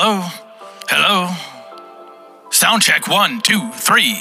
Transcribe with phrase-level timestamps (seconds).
[0.00, 0.22] Hello?
[0.88, 1.34] Hello?
[2.52, 4.14] Sound check one, two, three.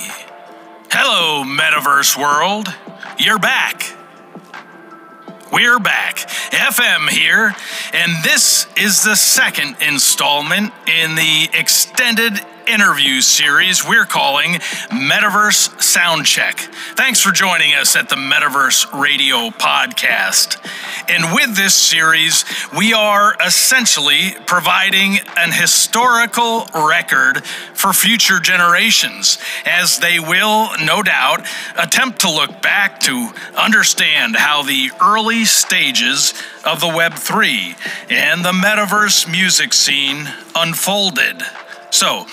[0.89, 2.73] Hello, Metaverse World.
[3.19, 3.83] You're back.
[5.53, 6.15] We're back.
[6.49, 7.53] FM here,
[7.93, 14.53] and this is the second installment in the extended interview series we're calling
[14.91, 16.59] Metaverse Soundcheck.
[16.95, 20.57] Thanks for joining us at the Metaverse Radio Podcast.
[21.09, 22.43] And with this series,
[22.75, 31.47] we are essentially providing an historical record for future generations, as they will, no doubt,
[31.77, 36.33] attempt to look back to understand how the early stages
[36.65, 41.41] of the Web3 and the metaverse music scene unfolded.
[41.89, 42.25] So,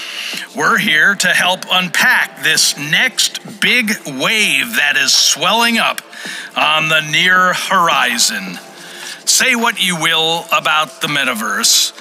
[0.56, 6.02] we're here to help unpack this next big wave that is swelling up
[6.56, 8.58] on the near horizon.
[9.24, 11.92] Say what you will about the metaverse,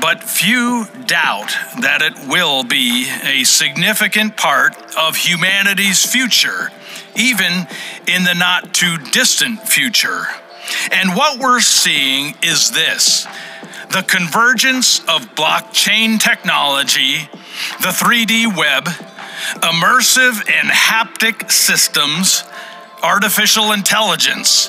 [0.00, 6.70] but few doubt that it will be a significant part of humanity's future,
[7.16, 7.66] even
[8.06, 10.26] in the not too distant future.
[10.92, 13.26] And what we're seeing is this
[13.94, 17.28] the convergence of blockchain technology,
[17.80, 18.86] the 3D web,
[19.62, 22.42] immersive and haptic systems,
[23.04, 24.68] artificial intelligence,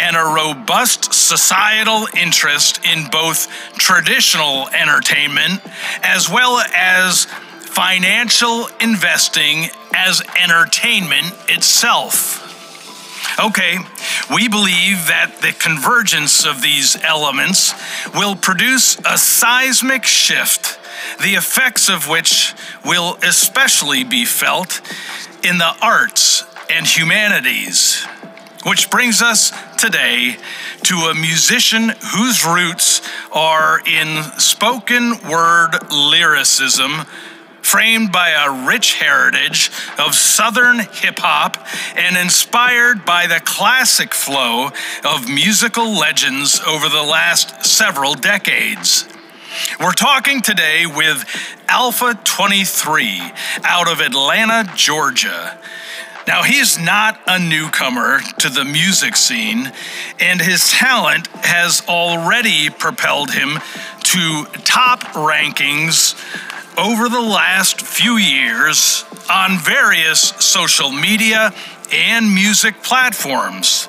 [0.00, 5.60] and a robust societal interest in both traditional entertainment
[6.02, 12.40] as well as financial investing as entertainment itself.
[13.38, 13.78] Okay,
[14.30, 17.74] we believe that the convergence of these elements
[18.14, 20.78] will produce a seismic shift,
[21.20, 24.80] the effects of which will especially be felt
[25.44, 28.04] in the arts and humanities.
[28.66, 30.38] Which brings us today
[30.84, 37.04] to a musician whose roots are in spoken word lyricism
[37.64, 41.56] framed by a rich heritage of Southern hip hop
[41.96, 44.68] and inspired by the classic flow
[45.04, 49.08] of musical legends over the last several decades.
[49.80, 51.24] We're talking today with
[51.66, 53.32] Alpha 23
[53.64, 55.58] out of Atlanta, Georgia.
[56.26, 59.72] Now, he's not a newcomer to the music scene,
[60.20, 63.58] and his talent has already propelled him
[64.04, 66.14] to top rankings
[66.76, 71.52] over the last few years on various social media
[71.92, 73.88] and music platforms.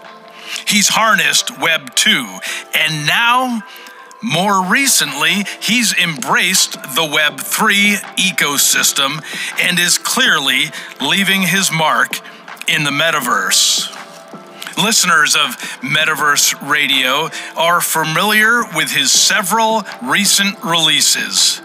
[0.68, 2.40] He's harnessed Web 2,
[2.76, 3.64] and now,
[4.22, 9.24] more recently, he's embraced the Web 3 ecosystem
[9.62, 10.66] and is clearly
[11.02, 12.20] leaving his mark
[12.68, 13.92] in the metaverse.
[14.78, 21.62] Listeners of Metaverse Radio are familiar with his several recent releases.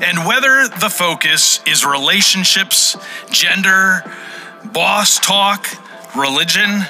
[0.00, 2.96] And whether the focus is relationships,
[3.30, 4.02] gender,
[4.64, 5.66] boss talk,
[6.16, 6.82] religion,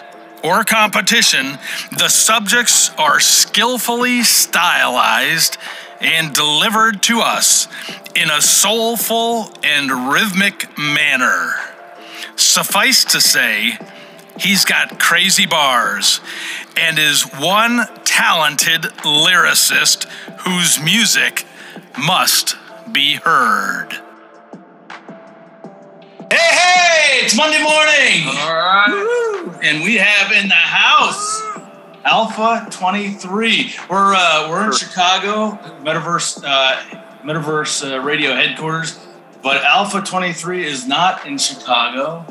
[0.42, 1.58] or competition,
[1.96, 5.56] the subjects are skillfully stylized
[6.00, 7.68] and delivered to us
[8.14, 11.54] in a soulful and rhythmic manner.
[12.36, 13.78] Suffice to say,
[14.38, 16.20] he's got crazy bars
[16.76, 20.04] and is one talented lyricist
[20.40, 21.46] whose music
[21.98, 22.56] must
[22.90, 23.92] be heard.
[26.30, 28.26] Hey, hey, it's Monday morning.
[28.26, 29.58] All right.
[29.62, 31.42] And we have in the house
[32.04, 33.74] Alpha 23.
[33.88, 36.76] We're uh, we're in Chicago, Metaverse uh,
[37.22, 38.98] Metaverse uh, Radio headquarters,
[39.42, 42.24] but Alpha 23 is not in Chicago.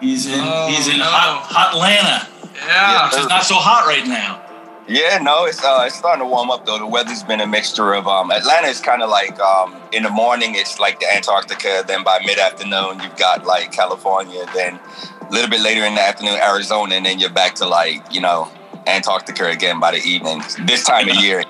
[0.00, 1.04] He's in Oh, he's in no.
[1.04, 2.28] hot, hot Atlanta,
[2.66, 3.06] Yeah.
[3.08, 4.40] which is not so hot right now.
[4.88, 6.78] Yeah, no, it's uh, it's starting to warm up though.
[6.78, 10.10] The weather's been a mixture of um, Atlanta is kind of like um, in the
[10.10, 11.84] morning it's like the Antarctica.
[11.86, 14.44] Then by mid afternoon you've got like California.
[14.54, 14.80] Then
[15.20, 18.20] a little bit later in the afternoon Arizona, and then you're back to like you
[18.20, 18.50] know
[18.86, 20.42] Antarctica again by the evening.
[20.66, 21.44] This time of year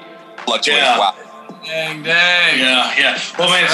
[0.45, 0.99] fluctuates Yeah.
[0.99, 1.15] wild.
[1.65, 2.59] Dang, dang.
[2.59, 3.19] Yeah, yeah.
[3.39, 3.69] Well, man,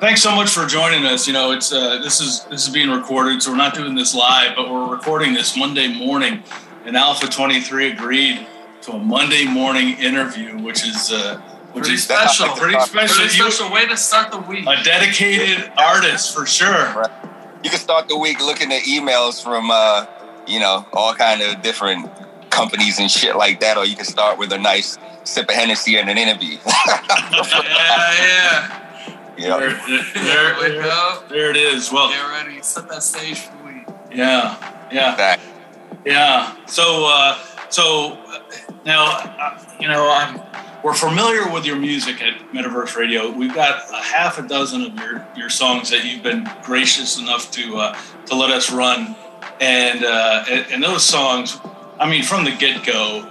[0.00, 1.26] thanks so much for joining us.
[1.26, 4.14] You know, it's uh, this is this is being recorded, so we're not doing this
[4.14, 6.42] live, but we're recording this Monday morning.
[6.84, 8.46] And Alpha Twenty Three agreed
[8.88, 11.36] to a Monday morning interview, which is uh,
[11.72, 12.48] which Pretty is special.
[12.56, 13.16] pretty special.
[13.16, 14.66] Pretty You- special way to start the week.
[14.66, 17.04] a dedicated artist for sure.
[17.62, 20.06] You can start the week looking at emails from uh,
[20.46, 22.10] you know all kind of different
[22.50, 25.98] companies and shit like that, or you can start with a nice sip of Hennessy
[25.98, 26.56] and an interview.
[26.66, 27.02] yeah,
[28.24, 28.84] yeah.
[29.36, 29.58] yeah.
[29.58, 29.70] There,
[30.14, 31.28] there, Wake there, up.
[31.28, 31.92] there it is.
[31.92, 32.62] Well, Get ready.
[32.62, 33.86] Set that stage for the week.
[34.12, 34.56] yeah,
[34.90, 35.14] yeah.
[35.16, 35.40] That-
[36.06, 36.56] Yeah.
[36.66, 37.36] So, uh,
[37.68, 38.16] so
[38.84, 40.40] now, uh, you know, I'm
[40.84, 43.30] we're familiar with your music at Metaverse Radio.
[43.30, 47.50] We've got a half a dozen of your, your songs that you've been gracious enough
[47.52, 49.16] to uh, to let us run,
[49.60, 51.58] and, uh, and and those songs.
[51.98, 53.28] I mean, from the get go,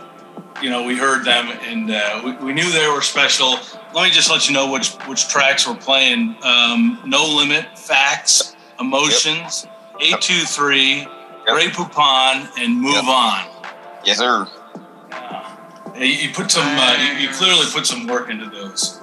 [0.62, 3.58] you know, we heard them and uh, we, we knew they were special.
[3.94, 6.36] Let me just let you know which which tracks we're playing.
[6.44, 9.66] Um, no limit, facts, emotions,
[10.02, 11.08] eight two three,
[11.46, 13.04] Grey Poupon, and move Yep.
[13.06, 13.48] on.
[14.04, 14.48] Yes, sir.
[15.98, 19.02] Yeah, You you put some, uh, you, you clearly put some work into those.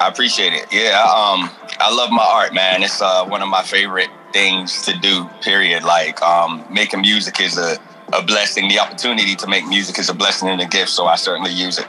[0.00, 0.66] I appreciate it.
[0.72, 1.48] Yeah, um,
[1.78, 2.82] I love my art, man.
[2.82, 5.28] It's uh, one of my favorite things to do.
[5.40, 5.84] Period.
[5.84, 7.76] Like um, making music is a,
[8.12, 8.68] a blessing.
[8.68, 10.90] The opportunity to make music is a blessing and a gift.
[10.90, 11.86] So I certainly use it.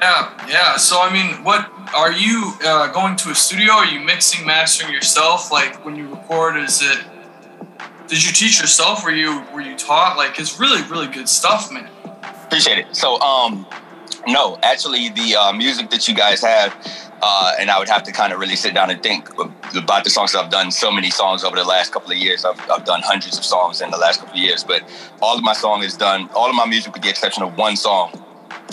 [0.00, 0.76] Yeah, yeah.
[0.76, 3.72] So I mean, what are you uh, going to a studio?
[3.72, 5.50] Are you mixing, mastering yourself?
[5.50, 7.04] Like when you record, is it?
[8.08, 9.04] Did you teach yourself?
[9.04, 10.16] Were you were you taught?
[10.16, 11.88] Like it's really really good stuff, man.
[12.46, 12.96] Appreciate it.
[12.96, 13.66] So, um,
[14.26, 16.74] no, actually, the uh, music that you guys have,
[17.20, 19.28] uh, and I would have to kind of really sit down and think
[19.76, 20.70] about the songs that I've done.
[20.70, 22.46] So many songs over the last couple of years.
[22.46, 24.82] I've, I've done hundreds of songs in the last couple of years, but
[25.20, 26.30] all of my song is done.
[26.34, 28.10] All of my music, with the exception of one song,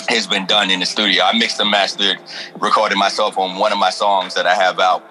[0.08, 1.24] has been done in the studio.
[1.26, 2.18] I mixed and mastered,
[2.60, 5.04] recorded myself on one of my songs that I have out.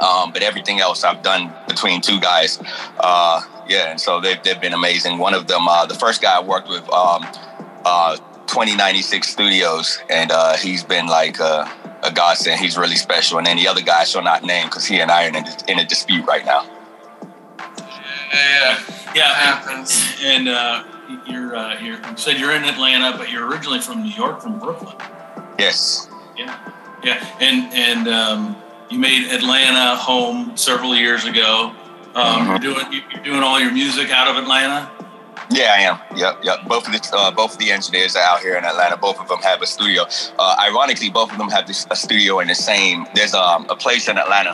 [0.00, 2.60] Um, but everything else I've done between two guys.
[3.00, 5.18] Uh, yeah, and so they've, they've been amazing.
[5.18, 7.26] One of them, uh, the first guy I worked with, um,
[7.84, 8.16] uh,
[8.46, 11.68] 2096 Studios, and uh, he's been like uh,
[12.02, 12.60] a godsend.
[12.60, 13.38] He's really special.
[13.38, 15.36] And then the other guy I shall not name because he and I are in
[15.36, 16.64] a, in a dispute right now.
[18.32, 18.78] Yeah,
[19.14, 20.14] Yeah, happens.
[20.22, 20.84] and uh,
[21.26, 24.58] you're, uh, you're you said you're in Atlanta, but you're originally from New York, from
[24.58, 24.96] Brooklyn.
[25.58, 26.08] Yes.
[26.36, 26.56] Yeah,
[27.02, 28.56] yeah, and and um,
[28.90, 31.72] you made Atlanta home several years ago.
[32.14, 32.48] Um, Mhm.
[32.48, 34.90] You're doing you're doing all your music out of Atlanta.
[35.50, 35.98] Yeah, I am.
[36.16, 36.64] Yep, yep.
[36.66, 38.96] Both of the uh, both of the engineers are out here in Atlanta.
[38.96, 40.06] Both of them have a studio.
[40.38, 43.06] Uh, ironically, both of them have this, a studio in the same.
[43.14, 44.52] There's um, a place in Atlanta.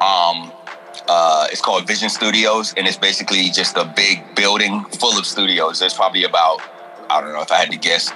[0.00, 0.50] Um,
[1.08, 5.78] uh, it's called Vision Studios, and it's basically just a big building full of studios.
[5.78, 6.60] There's probably about
[7.10, 8.12] I don't know if I had to guess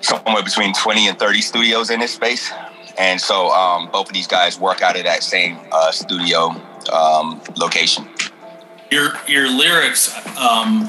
[0.00, 2.50] somewhere between 20 and 30 studios in this space.
[2.98, 6.54] And so um, both of these guys work out of that same uh, studio
[6.92, 8.08] um, location.
[8.90, 10.88] Your your lyrics, um,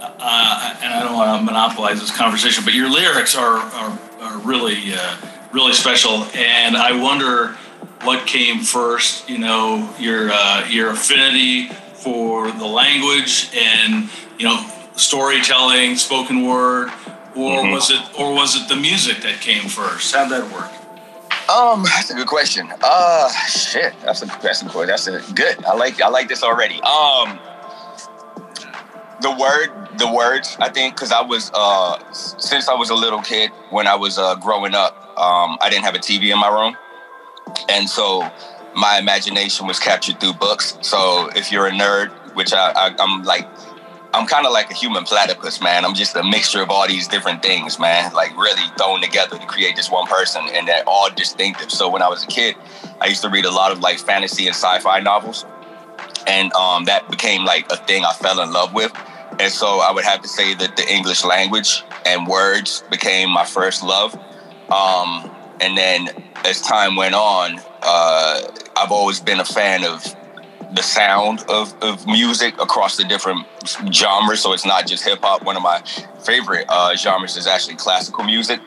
[0.00, 4.38] uh, and I don't want to monopolize this conversation, but your lyrics are are, are
[4.38, 5.16] really uh,
[5.52, 7.48] really special, and I wonder
[8.04, 9.28] what came first.
[9.28, 14.08] You know, your uh, your affinity for the language and
[14.38, 14.64] you know
[14.96, 16.88] storytelling, spoken word,
[17.34, 17.72] or Mhm.
[17.72, 20.14] was it or was it the music that came first?
[20.14, 20.70] How'd that work?
[21.48, 22.72] Um, that's a good question.
[22.82, 24.88] Uh, shit, that's a that's a good.
[24.88, 25.62] That's a good.
[25.64, 26.80] I like I like this already.
[26.80, 27.38] Um,
[29.20, 30.56] the word, the words.
[30.58, 34.18] I think because I was uh since I was a little kid when I was
[34.18, 36.76] uh growing up, um, I didn't have a TV in my room,
[37.68, 38.28] and so
[38.74, 40.78] my imagination was captured through books.
[40.80, 43.46] So if you're a nerd, which I, I I'm like.
[44.14, 45.84] I'm kind of like a human platypus, man.
[45.84, 48.12] I'm just a mixture of all these different things, man.
[48.12, 51.72] Like really thrown together to create this one person, and they're all distinctive.
[51.72, 52.54] So when I was a kid,
[53.00, 55.44] I used to read a lot of like fantasy and sci-fi novels,
[56.28, 58.92] and um, that became like a thing I fell in love with.
[59.40, 63.44] And so I would have to say that the English language and words became my
[63.44, 64.14] first love.
[64.70, 65.28] Um,
[65.60, 66.08] and then
[66.44, 68.42] as time went on, uh,
[68.76, 70.04] I've always been a fan of
[70.74, 73.46] the sound of, of music across the different
[73.92, 74.40] genres.
[74.40, 75.44] So it's not just hip hop.
[75.44, 75.82] One of my
[76.24, 78.60] favorite uh, genres is actually classical music.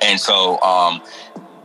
[0.00, 1.02] And so um,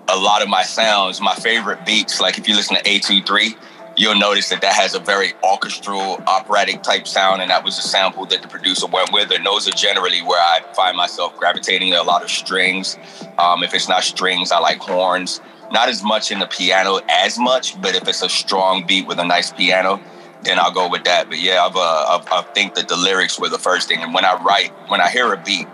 [0.08, 3.58] a lot of my sounds, my favorite beats, like if you listen to A23,
[3.98, 7.42] you'll notice that that has a very orchestral, operatic type sound.
[7.42, 9.32] And that was a sample that the producer went with.
[9.32, 12.98] And those are generally where I find myself gravitating a lot of strings.
[13.38, 17.38] Um, if it's not strings, I like horns not as much in the piano as
[17.38, 20.02] much, but if it's a strong beat with a nice piano,
[20.44, 21.30] then I'll go with that.
[21.30, 24.02] But yeah, I've, uh, I've, I think that the lyrics were the first thing.
[24.02, 25.68] And when I write, when I hear a beat,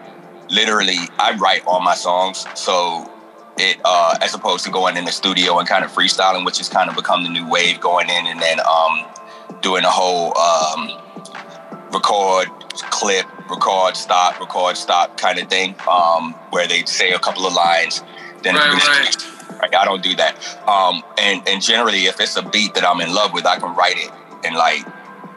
[0.49, 2.45] literally, I write all my songs.
[2.55, 3.09] So
[3.57, 6.69] it, uh, as opposed to going in the studio and kind of freestyling, which has
[6.69, 9.05] kind of become the new wave going in and then um,
[9.61, 10.89] doing a whole um,
[11.91, 12.47] record,
[12.89, 17.53] clip, record, stop, record, stop kind of thing, um, where they say a couple of
[17.53, 18.03] lines.
[18.41, 19.42] Then Right, right.
[19.59, 20.35] Right, I don't do that.
[20.67, 23.75] Um, and and generally, if it's a beat that I'm in love with, I can
[23.75, 24.11] write it
[24.45, 24.81] in like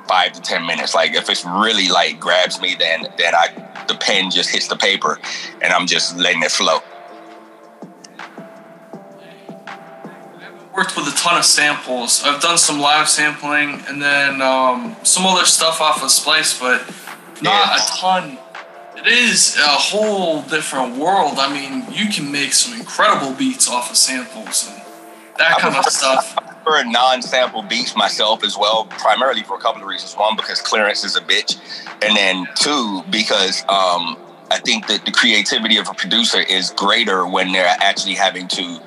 [0.08, 0.94] five to ten minutes.
[0.94, 4.76] Like if it's really like grabs me, then then I the pen just hits the
[4.76, 5.18] paper,
[5.62, 6.80] and I'm just letting it flow.
[10.76, 12.22] worked with a ton of samples.
[12.22, 16.82] I've done some live sampling and then um, some other stuff off of Splice, but
[17.40, 17.76] not Yeah.
[17.76, 18.38] a ton
[18.96, 21.34] It is a whole different world.
[21.38, 24.82] I mean, you can make some incredible beats off of samples and
[25.38, 26.34] that kind of stuff.
[26.38, 30.14] I prefer non-sample beats myself as well, primarily for a couple of reasons.
[30.14, 31.58] One, because clearance is a bitch,
[32.02, 34.16] and then two, because um,
[34.50, 38.80] I think that the creativity of a producer is greater when they're actually having to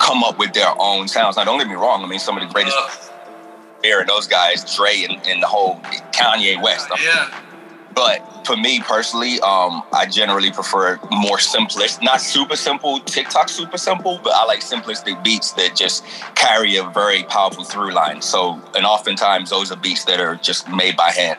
[0.00, 1.36] come up with their own sounds.
[1.36, 2.02] Now, don't get me wrong.
[2.02, 2.76] I mean, some of the greatest.
[2.76, 3.08] Uh,
[3.84, 5.76] and those guys, Dre and, and the whole
[6.12, 6.88] Kanye West.
[7.02, 7.41] yeah.
[7.94, 13.78] But for me personally, um, I generally prefer more simplest, not super simple, TikTok super
[13.78, 18.22] simple, but I like simplistic beats that just carry a very powerful through line.
[18.22, 21.38] So, and oftentimes those are beats that are just made by hand.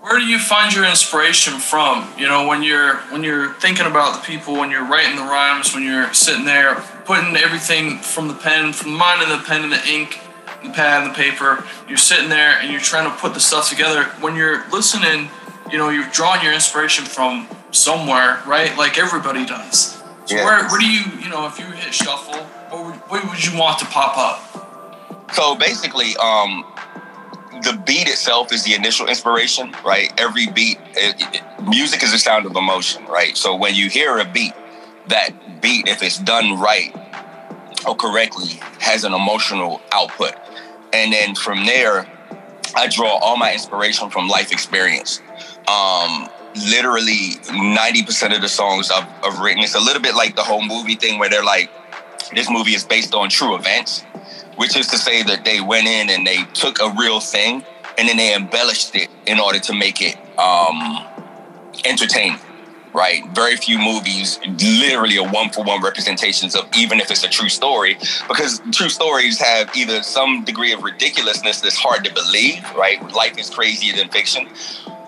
[0.00, 2.08] Where do you find your inspiration from?
[2.16, 5.74] You know, when you're when you're thinking about the people, when you're writing the rhymes,
[5.74, 9.64] when you're sitting there putting everything from the pen, from the mind and the pen
[9.64, 10.20] and the ink
[10.62, 11.64] the pad and the paper.
[11.88, 14.04] You're sitting there and you're trying to put the stuff together.
[14.20, 15.30] When you're listening,
[15.70, 18.76] you know, you're drawing your inspiration from somewhere, right?
[18.76, 20.02] Like everybody does.
[20.26, 20.44] So yeah.
[20.44, 22.38] where, where do you, you know, if you hit shuffle,
[22.70, 25.34] what would, what would you want to pop up?
[25.34, 26.64] So basically, um,
[27.62, 30.12] the beat itself is the initial inspiration, right?
[30.18, 33.36] Every beat, it, it, music is a sound of emotion, right?
[33.36, 34.52] So when you hear a beat,
[35.08, 36.94] that beat, if it's done right
[37.86, 40.34] or correctly, has an emotional output.
[40.92, 42.06] And then from there,
[42.74, 45.20] I draw all my inspiration from life experience.
[45.66, 46.28] Um,
[46.70, 50.62] literally 90% of the songs I've, I've, written, it's a little bit like the whole
[50.62, 51.70] movie thing where they're like,
[52.34, 54.02] this movie is based on true events,
[54.56, 57.64] which is to say that they went in and they took a real thing
[57.96, 61.04] and then they embellished it in order to make it um,
[61.84, 62.38] entertaining
[62.92, 63.26] right?
[63.34, 67.48] Very few movies literally are one for one representations of even if it's a true
[67.48, 67.96] story,
[68.28, 73.02] because true stories have either some degree of ridiculousness that's hard to believe, right?
[73.12, 74.48] Life is crazier than fiction,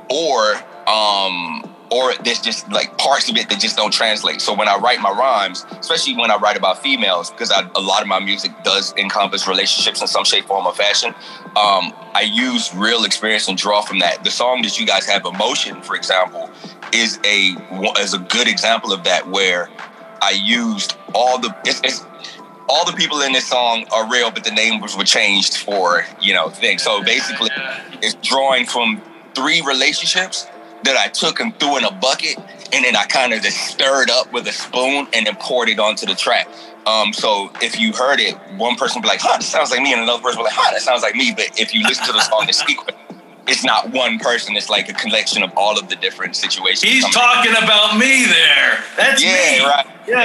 [0.08, 0.54] or
[0.86, 4.40] um, or there's just like parts of it that just don't translate.
[4.40, 8.02] So when I write my rhymes, especially when I write about females, because a lot
[8.02, 11.14] of my music does encompass relationships in some shape, form, or fashion,
[11.56, 14.22] um, I use real experience and draw from that.
[14.22, 16.48] The song that you guys have, "Emotion," for example,
[16.92, 17.56] is a
[17.98, 19.68] is a good example of that, where
[20.22, 22.06] I used all the it's, it's
[22.68, 26.34] all the people in this song are real, but the names were changed for you
[26.34, 26.82] know things.
[26.82, 27.50] So basically,
[28.00, 29.02] it's drawing from
[29.34, 30.46] three relationships
[30.84, 32.38] that I took and threw in a bucket,
[32.72, 35.78] and then I kind of just stirred up with a spoon and then poured it
[35.78, 36.48] onto the track.
[36.86, 39.82] Um, so if you heard it, one person would be like, "Huh, that sounds like
[39.82, 41.82] me," and another person would be like, "Huh, that sounds like me." But if you
[41.82, 42.96] listen to the song in sequence,
[43.50, 44.56] it's not one person.
[44.56, 46.82] It's like a collection of all of the different situations.
[46.82, 48.78] He's talking about me there.
[48.96, 49.64] That's yeah, me.
[49.64, 49.86] Right.
[50.06, 50.22] Yeah,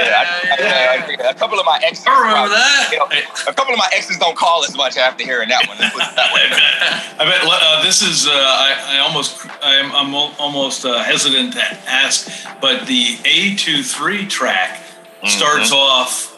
[0.59, 1.29] yeah, yeah.
[1.29, 2.05] A couple of my exes.
[2.07, 2.89] I remember that.
[2.91, 5.77] You know, a couple of my exes don't call as much after hearing that one.
[5.77, 5.91] That
[7.19, 8.27] I bet uh, this is.
[8.27, 9.45] Uh, I, I, almost.
[9.61, 15.27] I'm, I'm almost uh, hesitant to ask, but the A 23 track mm-hmm.
[15.27, 16.34] starts off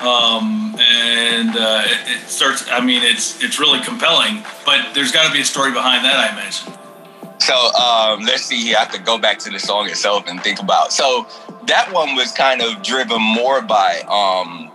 [0.00, 2.66] um, and uh, it, it, starts.
[2.70, 6.16] I mean, it's it's really compelling, but there's got to be a story behind that.
[6.16, 6.72] I imagine.
[7.38, 8.74] So um, let's see.
[8.74, 10.92] I have to go back to the song itself and think about.
[10.92, 11.26] So
[11.66, 14.70] that one was kind of driven more by um,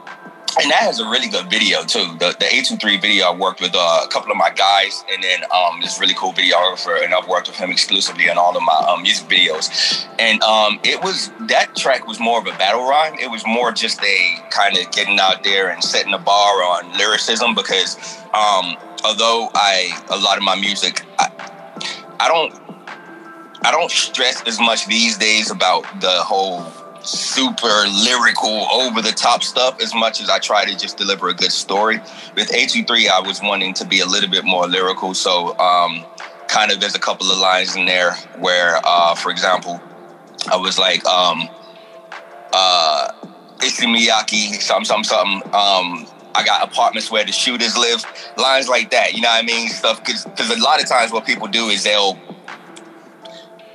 [0.60, 2.15] and that has a really good video too.
[2.20, 5.24] The the A 23 video I worked with uh, a couple of my guys, and
[5.24, 8.63] then um, this really cool videographer, and I've worked with him exclusively on all of
[8.63, 10.05] my um, music videos.
[10.20, 13.15] And um, it was that track was more of a battle rhyme.
[13.20, 16.98] It was more just a kind of getting out there and setting the bar on
[16.98, 17.98] lyricism because
[18.34, 21.29] um, although I a lot of my music, I,
[22.20, 22.53] I don't
[23.63, 26.65] I don't stress as much these days about the whole
[27.03, 31.34] super lyrical, over the top stuff as much as I try to just deliver a
[31.34, 31.98] good story.
[32.36, 35.13] With A23, I was wanting to be a little bit more lyrical.
[35.13, 36.05] So, um,
[36.48, 39.81] kind of, there's a couple of lines in there where, uh, for example,
[40.51, 41.50] I was like, um,
[42.53, 43.12] uh,
[43.60, 45.41] Miyaki, something, something, something.
[45.53, 48.03] Um, I got apartments where the shooters live.
[48.38, 49.70] Lines like that, you know what I mean?
[49.70, 52.17] Stuff, because a lot of times what people do is they'll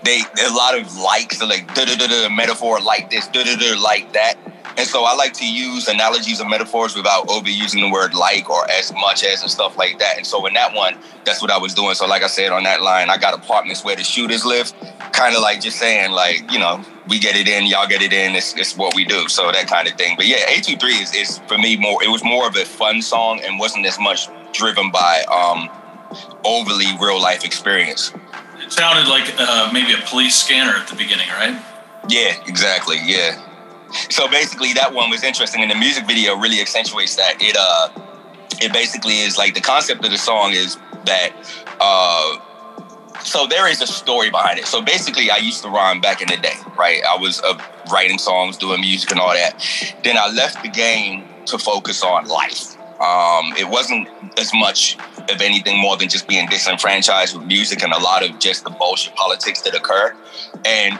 [0.06, 3.42] they a lot of likes, are like da da da da metaphor like this, da
[3.42, 4.36] da da like that.
[4.78, 8.70] And so I like to use analogies and metaphors without overusing the word like or
[8.70, 10.18] as much as and stuff like that.
[10.18, 11.94] And so in that one, that's what I was doing.
[11.94, 14.70] So like I said on that line, I got apartments where the shooters live,
[15.12, 18.12] kind of like just saying like, you know, we get it in, y'all get it
[18.12, 19.28] in, it's, it's what we do.
[19.28, 20.14] So that kind of thing.
[20.14, 23.40] But yeah, A23 is, is for me more, it was more of a fun song
[23.42, 25.70] and wasn't as much driven by um,
[26.44, 28.12] overly real life experience.
[28.68, 31.60] Sounded like uh, maybe a police scanner at the beginning, right?
[32.08, 32.98] Yeah, exactly.
[33.04, 33.42] Yeah.
[34.10, 37.36] So basically, that one was interesting, and the music video really accentuates that.
[37.40, 37.88] It uh,
[38.60, 41.30] it basically is like the concept of the song is that
[41.80, 42.38] uh,
[43.22, 44.66] so there is a story behind it.
[44.66, 47.02] So basically, I used to rhyme back in the day, right?
[47.08, 47.58] I was uh,
[47.92, 49.64] writing songs, doing music, and all that.
[50.04, 52.75] Then I left the game to focus on life.
[53.00, 54.96] Um, it wasn't as much
[55.30, 58.70] of anything more than just being disenfranchised with music and a lot of just the
[58.70, 60.14] bullshit politics that occur.
[60.64, 60.98] And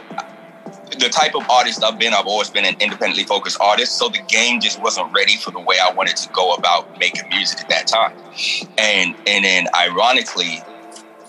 [0.91, 3.97] the type of artist I've been, I've always been an independently focused artist.
[3.97, 7.29] So the game just wasn't ready for the way I wanted to go about making
[7.29, 8.13] music at that time.
[8.77, 10.61] And and then ironically,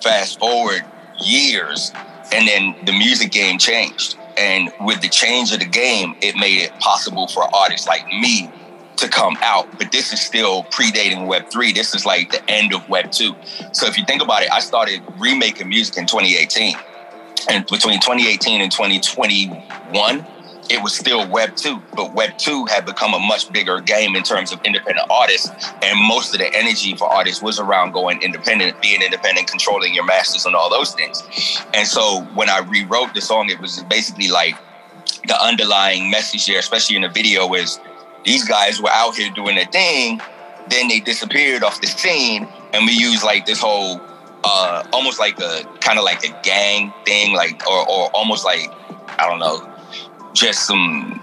[0.02, 0.84] fast forward
[1.20, 1.92] years,
[2.32, 4.16] and then the music game changed.
[4.37, 8.50] And with the change of the game, it made it possible for artists like me
[8.98, 9.66] to come out.
[9.78, 11.72] But this is still predating Web 3.
[11.72, 13.34] This is like the end of Web 2.
[13.72, 16.76] So if you think about it, I started remaking music in 2018.
[17.50, 20.26] And between 2018 and 2021,
[20.70, 24.22] it was still Web 2, but Web 2 had become a much bigger game in
[24.22, 25.50] terms of independent artists.
[25.82, 30.04] And most of the energy for artists was around going independent, being independent, controlling your
[30.04, 31.22] masters, and all those things.
[31.72, 34.56] And so when I rewrote the song, it was basically like
[35.26, 37.80] the underlying message there, especially in the video, is
[38.25, 40.20] these guys were out here doing their thing,
[40.68, 44.00] then they disappeared off the scene, and we used like this whole
[44.44, 48.70] uh almost like a kind of like a gang thing, like or or almost like
[49.18, 49.72] I don't know,
[50.34, 51.22] just some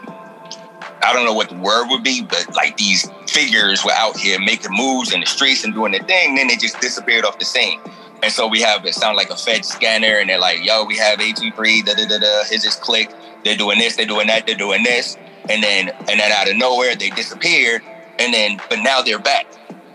[1.03, 4.39] I don't know what the word would be, but like these figures were out here
[4.39, 7.45] making moves in the streets and doing their thing, then they just disappeared off the
[7.45, 7.79] scene.
[8.23, 10.97] And so we have it sound like a Fed scanner, and they're like, "Yo, we
[10.97, 12.43] have A23, da da da da.
[12.49, 13.11] This click.
[13.43, 15.15] They're doing this, they're doing that, they're doing this."
[15.49, 17.81] And then and then out of nowhere they disappeared,
[18.19, 19.45] and then but now they're back,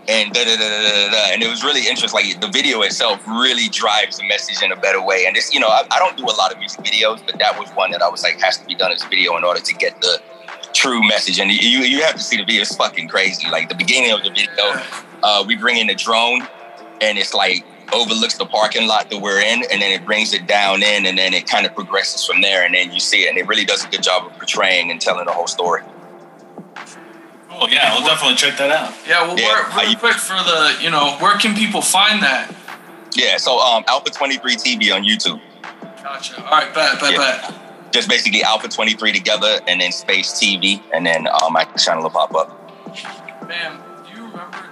[0.07, 1.33] and da da da da da.
[1.33, 2.13] And it was really interesting.
[2.13, 5.25] Like the video itself really drives the message in a better way.
[5.27, 7.59] And it's you know I, I don't do a lot of music videos, but that
[7.59, 9.59] was one that I was like has to be done as a video in order
[9.59, 10.21] to get the
[10.73, 11.39] true message.
[11.39, 12.61] And you you have to see the video.
[12.61, 13.49] It's fucking crazy.
[13.49, 14.81] Like the beginning of the video,
[15.23, 16.47] uh, we bring in the drone,
[17.01, 20.47] and it's like overlooks the parking lot that we're in, and then it brings it
[20.47, 23.29] down in, and then it kind of progresses from there, and then you see it,
[23.29, 25.81] and it really does a good job of portraying and telling the whole story.
[27.49, 28.93] Well, yeah, we'll definitely check that out.
[29.07, 32.23] Yeah, well, Yeah, where, I- really quick for the, you know, where can people find
[32.23, 32.53] that?
[33.13, 35.41] Yeah, so um, Alpha Twenty Three TV on YouTube.
[36.01, 36.43] Gotcha.
[36.43, 37.17] All right, bet, bet, Yeah.
[37.49, 37.91] bet.
[37.93, 42.03] Just basically Alpha Twenty Three together, and then Space TV, and then um, my channel
[42.03, 42.57] will pop up.
[43.49, 44.70] Man, do you remember 20,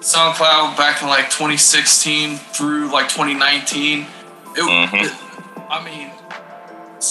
[0.00, 4.06] SoundCloud back in like 2016 through like 2019?
[4.56, 5.04] It, Mhm.
[5.04, 5.12] it-
[5.70, 6.10] I mean,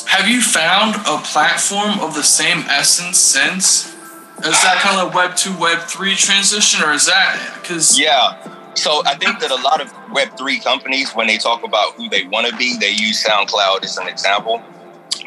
[0.07, 3.93] have you found a platform of the same essence since?
[4.43, 8.33] Is that kind of Web 2, Web 3 transition, or is that because Yeah.
[8.75, 12.25] So I think that a lot of Web3 companies, when they talk about who they
[12.25, 14.61] want to be, they use SoundCloud as an example.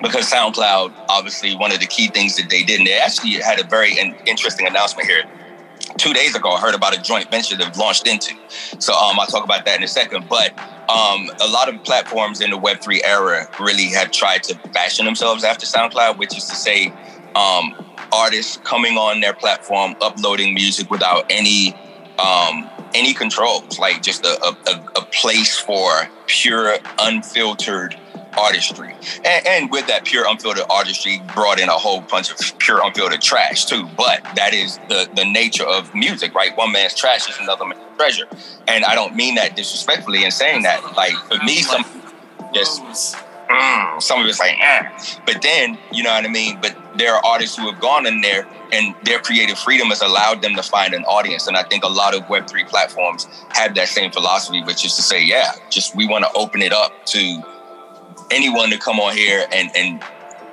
[0.01, 3.59] Because SoundCloud, obviously, one of the key things that they did, and they actually had
[3.59, 5.25] a very interesting announcement here.
[5.99, 8.35] Two days ago, I heard about a joint venture they've launched into.
[8.79, 10.29] So um, I'll talk about that in a second.
[10.29, 15.05] But um, a lot of platforms in the Web3 era really have tried to fashion
[15.05, 16.93] themselves after SoundCloud, which is to say,
[17.35, 17.75] um,
[18.13, 21.75] artists coming on their platform, uploading music without any
[22.19, 27.97] um, any controls, like just a, a- a place for pure, unfiltered
[28.37, 28.95] artistry.
[29.25, 33.21] And, and with that pure, unfiltered artistry, brought in a whole bunch of pure, unfiltered
[33.21, 33.89] trash too.
[33.97, 36.57] But that is the, the nature of music, right?
[36.57, 38.27] One man's trash is another man's treasure.
[38.69, 40.97] And I don't mean that disrespectfully in saying that.
[40.97, 41.85] Like, for me, some
[42.53, 42.83] just
[43.51, 44.89] mm, some of it's like, eh.
[45.27, 46.59] But then, you know what I mean?
[46.61, 50.43] But there are artists who have gone in there and their creative freedom has allowed
[50.43, 51.47] them to find an audience.
[51.47, 55.03] And I think a lot of Web3 platforms have that same philosophy, which is to
[55.03, 57.43] say, yeah, just we want to open it up to
[58.31, 60.01] anyone to come on here and, and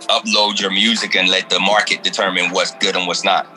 [0.09, 3.47] upload your music and let the market determine what's good and what's not.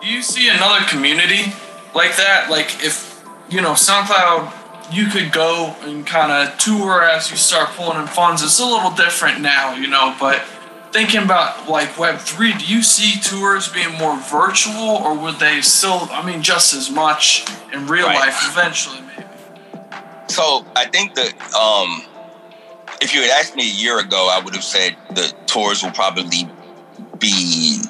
[0.00, 1.52] Do you see another community
[1.94, 2.48] like that?
[2.50, 7.70] Like if you know SoundCloud, you could go and kind of tour as you start
[7.70, 8.42] pulling in funds.
[8.42, 10.14] It's a little different now, you know.
[10.20, 10.42] But
[10.92, 15.62] thinking about like Web three, do you see tours being more virtual, or would they
[15.62, 16.08] still?
[16.12, 18.26] I mean, just as much in real Right.
[18.26, 19.24] life eventually, maybe.
[20.28, 22.02] So I think that um,
[23.00, 25.92] if you had asked me a year ago, I would have said the tours will
[25.92, 26.48] probably
[27.18, 27.80] be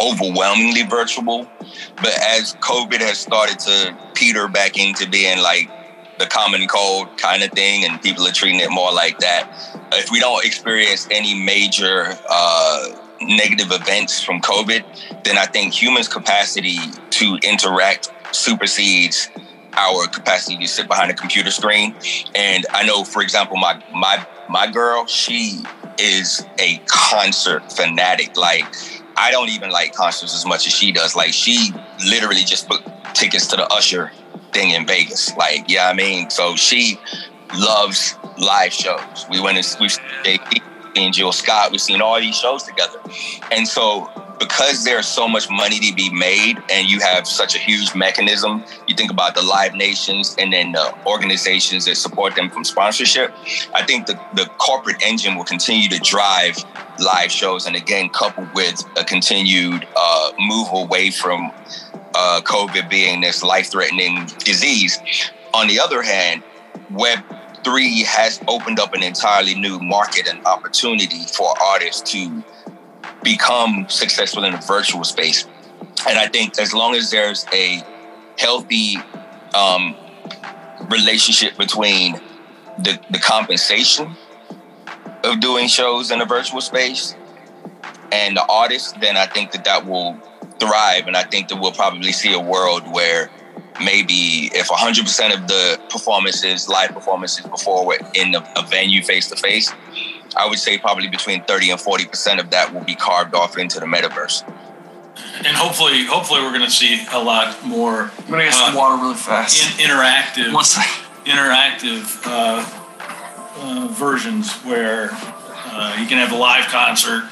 [0.00, 1.48] overwhelmingly virtual.
[1.96, 5.70] But as COVID has started to peter back into being like
[6.18, 9.48] the common cold kind of thing, and people are treating it more like that,
[9.92, 12.88] if we don't experience any major uh,
[13.20, 16.78] negative events from COVID, then I think humans' capacity
[17.10, 19.28] to interact supersedes
[19.76, 21.94] our capacity to sit behind a computer screen.
[22.34, 25.62] And I know, for example, my my my girl, she
[25.98, 28.36] is a concert fanatic.
[28.36, 28.64] Like
[29.16, 31.14] I don't even like concerts as much as she does.
[31.14, 31.72] Like she
[32.06, 34.10] literally just booked tickets to the Usher
[34.52, 35.34] thing in Vegas.
[35.36, 36.98] Like, yeah, I mean, so she
[37.54, 39.26] loves live shows.
[39.30, 39.98] We went and we've
[40.94, 41.70] seen Jill Scott.
[41.70, 42.98] We've seen all these shows together,
[43.52, 47.58] and so because there's so much money to be made and you have such a
[47.58, 52.50] huge mechanism, you think about the live nations and then the organizations that support them
[52.50, 53.32] from sponsorship.
[53.74, 56.56] I think the, the corporate engine will continue to drive
[56.98, 61.52] live shows and again, coupled with a continued uh, move away from
[62.14, 64.98] uh, COVID being this life threatening disease.
[65.52, 66.42] On the other hand,
[66.90, 67.20] Web
[67.64, 72.44] three has opened up an entirely new market and opportunity for artists to
[73.24, 75.46] become successful in a virtual space.
[76.08, 77.82] And I think as long as there's a
[78.38, 78.96] healthy
[79.54, 79.96] um,
[80.90, 82.14] relationship between
[82.78, 84.14] the, the compensation
[85.24, 87.14] of doing shows in a virtual space
[88.12, 90.16] and the artist, then I think that that will
[90.60, 91.06] thrive.
[91.06, 93.30] And I think that we'll probably see a world where
[93.80, 99.28] maybe if 100% of the performances, live performances before were in a, a venue face
[99.30, 99.72] to face,
[100.36, 103.80] I would say probably between 30 and 40% of that will be carved off into
[103.80, 104.42] the metaverse.
[105.38, 108.10] And hopefully, hopefully we're going to see a lot more.
[108.18, 109.80] I'm going to get uh, some water really fast.
[109.80, 110.50] In, interactive,
[111.24, 112.66] interactive uh,
[113.58, 117.28] uh, versions where uh, you can have a live concert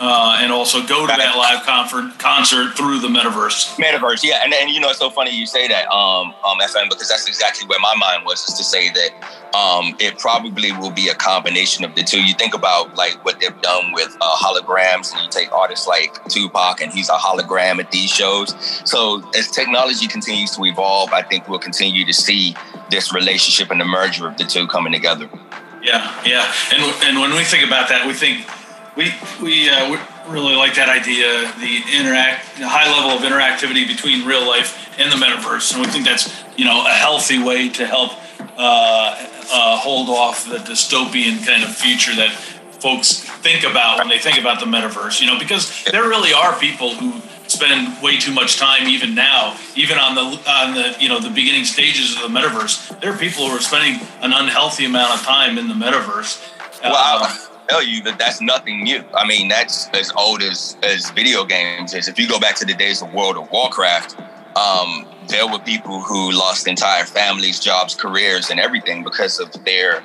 [0.00, 3.76] uh, and also go to that live concert concert through the metaverse.
[3.76, 6.88] Metaverse, yeah, and, and you know it's so funny you say that, um, um, FM,
[6.88, 10.90] because that's exactly where my mind was, is to say that um, it probably will
[10.90, 12.24] be a combination of the two.
[12.24, 16.24] You think about like what they've done with uh, holograms, and you take artists like
[16.28, 18.54] Tupac, and he's a hologram at these shows.
[18.88, 22.56] So as technology continues to evolve, I think we'll continue to see
[22.88, 25.28] this relationship and the merger of the two coming together.
[25.82, 28.46] Yeah, yeah, and and when we think about that, we think
[28.96, 29.98] we we, uh,
[30.28, 35.10] really like that idea, the interact, the high level of interactivity between real life and
[35.10, 38.12] the metaverse, and we think that's you know a healthy way to help
[38.58, 39.16] uh,
[39.52, 42.30] uh, hold off the dystopian kind of future that
[42.80, 45.20] folks think about when they think about the metaverse.
[45.20, 49.56] You know, because there really are people who spend way too much time even now
[49.74, 53.00] even on the on the you know the beginning stages of the metaverse.
[53.00, 56.46] There are people who are spending an unhealthy amount of time in the metaverse.
[56.82, 59.04] Well, um, tell you that that's nothing new.
[59.14, 62.08] I mean, that's as old as as video games is.
[62.08, 64.18] If you go back to the days of World of Warcraft,
[64.56, 70.02] um, there were people who lost entire families, jobs, careers, and everything because of their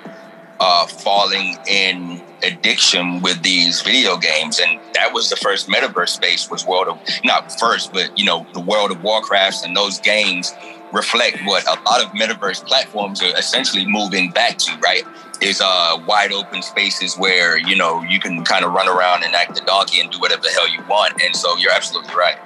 [0.60, 6.50] uh, falling in addiction with these video games, and that was the first metaverse space.
[6.50, 10.54] Was World of not first, but you know, the World of Warcrafts and those games
[10.94, 15.04] reflect what a lot of metaverse platforms are essentially moving back to, right?
[15.42, 19.36] Is uh, wide open spaces where you know you can kind of run around and
[19.36, 21.22] act the donkey and do whatever the hell you want.
[21.22, 22.38] And so you're absolutely right.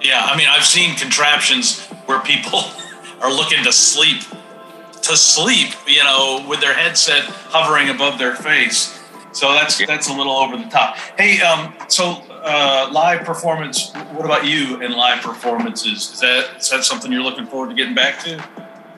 [0.00, 2.60] Yeah, I mean, I've seen contraptions where people
[3.20, 4.22] are looking to sleep,
[5.02, 8.98] to sleep, you know, with their headset hovering above their face.
[9.32, 9.86] So that's yeah.
[9.86, 10.96] that's a little over the top.
[11.16, 13.92] Hey, um, so uh, live performance.
[14.12, 16.12] What about you in live performances?
[16.12, 18.42] Is that is that something you're looking forward to getting back to?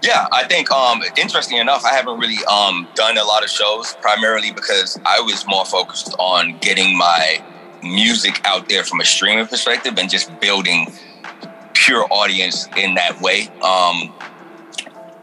[0.03, 3.95] Yeah, I think um, interesting enough, I haven't really um, done a lot of shows
[4.01, 7.43] primarily because I was more focused on getting my
[7.85, 10.93] music out there from a streaming perspective and just building
[11.73, 13.49] pure audience in that way.
[13.62, 14.12] Um,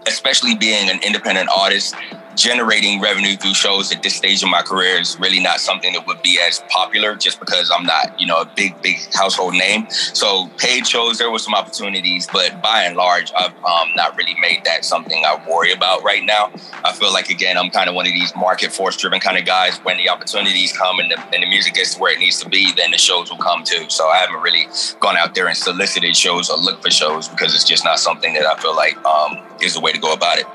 [0.08, 1.96] especially being an independent artist,
[2.40, 6.08] generating revenue through shows at this stage of my career is really not something that
[6.08, 9.90] would be as popular just because I'm not, you know, a big, big household name.
[9.90, 14.36] So paid shows, there were some opportunities, but by and large, I've um, not really
[14.40, 16.52] made that something I worry about right now.
[16.86, 19.46] I feel like, again, I'm kind of one of these market force driven kind of
[19.46, 19.78] guys.
[19.80, 22.48] When the opportunities come and the, and the music gets to where it needs to
[22.48, 23.90] be, then the shows will come too.
[23.90, 24.68] So I haven't really
[25.02, 28.34] gone out there and solicited shows or looked for shows because it's just not something
[28.34, 30.46] that I feel like um, is the way to go about it.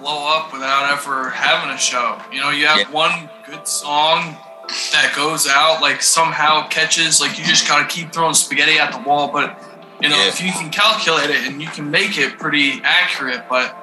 [0.00, 2.20] Blow up without ever having a show.
[2.32, 2.90] You know, you have yeah.
[2.90, 4.36] one good song
[4.92, 9.00] that goes out, like somehow catches, like you just gotta keep throwing spaghetti at the
[9.00, 9.30] wall.
[9.30, 9.62] But
[10.00, 10.28] you know, yeah.
[10.28, 13.76] if you can calculate it and you can make it pretty accurate, but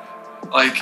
[0.51, 0.77] like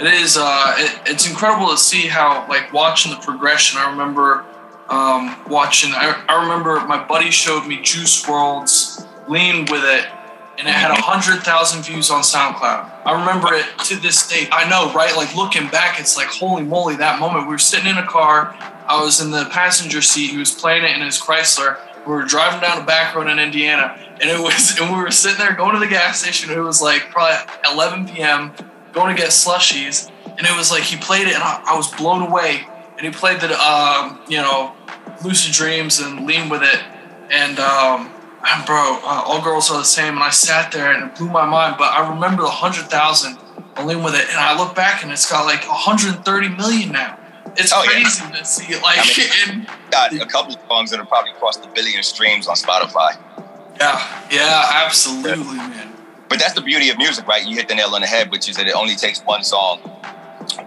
[0.00, 3.78] it is, uh, it, it's incredible to see how like watching the progression.
[3.78, 4.44] I remember
[4.88, 5.92] um, watching.
[5.92, 10.06] I, I remember my buddy showed me Juice WRLD's "Lean with It."
[10.62, 12.88] And it had a hundred thousand views on SoundCloud.
[13.04, 14.46] I remember it to this day.
[14.52, 15.16] I know, right?
[15.16, 17.46] Like looking back, it's like holy moly, that moment.
[17.46, 18.54] We were sitting in a car.
[18.86, 20.30] I was in the passenger seat.
[20.30, 21.80] He was playing it in his Chrysler.
[22.06, 25.10] We were driving down a back road in Indiana, and it was, and we were
[25.10, 26.52] sitting there going to the gas station.
[26.52, 28.52] It was like probably 11 p.m.
[28.92, 31.90] Going to get slushies, and it was like he played it, and I, I was
[31.92, 32.68] blown away.
[32.98, 34.76] And he played the, um, you know,
[35.24, 36.80] Lucid Dreams and Lean with It,
[37.30, 38.11] and um,
[38.66, 40.14] bro, uh, all girls are the same.
[40.14, 41.76] And I sat there and it blew my mind.
[41.78, 43.38] But I remember the hundred thousand
[43.76, 47.18] along with it, and I look back and it's got like 130 million now.
[47.56, 48.30] It's oh, crazy yeah.
[48.38, 48.82] to see it.
[48.82, 52.48] Like, I mean, got a couple of songs that have probably crossed a billion streams
[52.48, 53.18] on Spotify.
[53.78, 55.68] Yeah, yeah, absolutely, yeah.
[55.68, 55.92] man.
[56.28, 57.46] But that's the beauty of music, right?
[57.46, 59.80] You hit the nail on the head, which is that it only takes one song,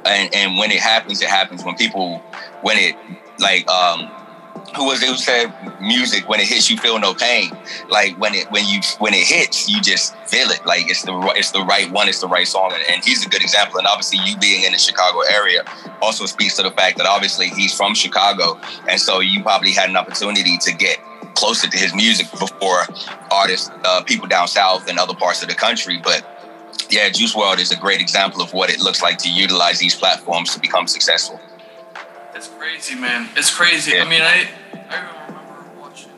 [0.06, 1.64] and and when it happens, it happens.
[1.64, 2.20] When people,
[2.62, 2.96] when it
[3.40, 4.12] like um
[4.76, 7.52] who was it who said music when it hits you feel no pain.
[7.90, 10.66] Like when it when you when it hits you just feel it.
[10.66, 12.72] Like it's the it's the right one it's the right song.
[12.74, 13.78] And, and he's a good example.
[13.78, 15.64] And obviously you being in the chicago area
[16.02, 18.60] also speaks to the fact that obviously he's from chicago.
[18.90, 21.00] And so you probably had an opportunity to get
[21.36, 22.86] closer to his music before
[23.32, 26.00] artists uh, people down south and other parts of the country.
[26.04, 26.26] But
[26.90, 29.96] yeah Juice WRLD is a great example of what it looks like to utilize these
[29.96, 31.40] platforms to become successful.
[32.36, 33.30] It's crazy, man.
[33.38, 33.92] It's crazy.
[33.92, 34.04] Yeah.
[34.04, 34.50] I mean, I
[34.90, 36.12] I remember watching,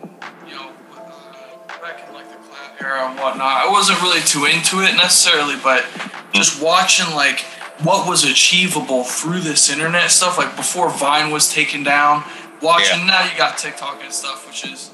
[0.47, 3.65] you know, uh, back in like the cloud era and whatnot.
[3.65, 5.85] I wasn't really too into it necessarily, but
[6.33, 7.41] just watching like
[7.79, 12.23] what was achievable through this internet stuff, like before Vine was taken down.
[12.61, 13.05] Watching yeah.
[13.05, 14.91] now, you got TikTok and stuff, which is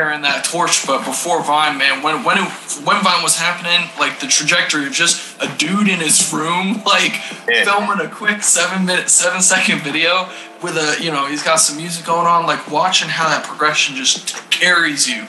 [0.00, 0.86] carrying that torch.
[0.86, 2.48] But before Vine, man, when when it,
[2.84, 7.12] when Vine was happening, like the trajectory of just a dude in his room, like
[7.48, 7.64] yeah.
[7.64, 10.28] filming a quick seven minute, seven second video
[10.62, 13.94] with a, you know, he's got some music going on, like watching how that progression
[13.94, 15.26] just carries you,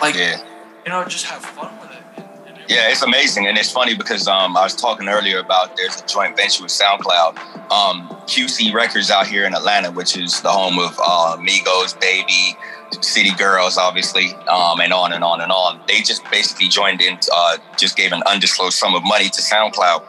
[0.00, 0.42] like, yeah.
[0.84, 2.24] you know, just have fun with it.
[2.66, 6.06] Yeah, it's amazing, and it's funny because um, I was talking earlier about there's a
[6.06, 7.36] joint venture with SoundCloud,
[7.70, 12.56] um, QC Records out here in Atlanta, which is the home of uh, Migos, Baby,
[13.00, 15.80] City Girls, obviously, um, and on and on and on.
[15.88, 20.04] They just basically joined in, uh, just gave an undisclosed sum of money to SoundCloud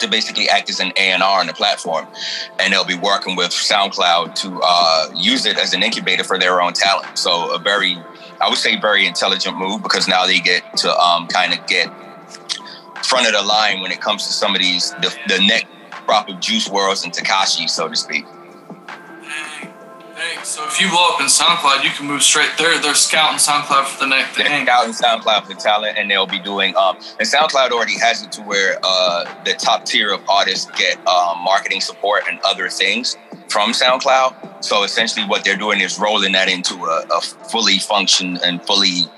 [0.00, 2.06] to basically act as an A&R on the platform.
[2.58, 6.60] And they'll be working with SoundCloud to uh, use it as an incubator for their
[6.60, 7.18] own talent.
[7.18, 7.96] So a very,
[8.40, 11.90] I would say very intelligent move because now they get to um, kind of get
[13.04, 15.66] front of the line when it comes to some of these, the, the next
[16.06, 18.24] crop of Juice WRLDs and Tekashi, so to speak.
[20.44, 22.50] So if you blow up in SoundCloud, you can move straight.
[22.58, 24.46] They're they're scouting SoundCloud for the next thing.
[24.46, 26.76] They're scouting SoundCloud for talent, and they'll be doing.
[26.76, 30.98] Um, and SoundCloud already has it to where uh, the top tier of artists get
[31.06, 33.16] um, marketing support and other things
[33.48, 34.64] from SoundCloud.
[34.64, 39.10] So essentially, what they're doing is rolling that into a, a fully function and fully,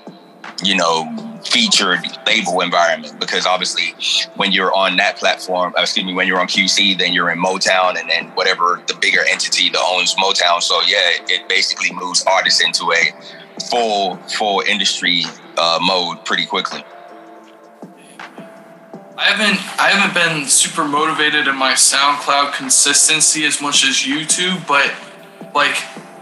[0.63, 3.93] you know, featured label environment because obviously
[4.35, 7.39] when you're on that platform, uh, excuse me, when you're on QC, then you're in
[7.39, 10.61] Motown and then whatever the bigger entity that owns Motown.
[10.61, 13.13] So yeah, it basically moves artists into a
[13.69, 15.23] full full industry
[15.57, 16.83] uh, mode pretty quickly.
[19.17, 24.67] I haven't I haven't been super motivated in my SoundCloud consistency as much as YouTube,
[24.67, 24.93] but
[25.53, 25.77] like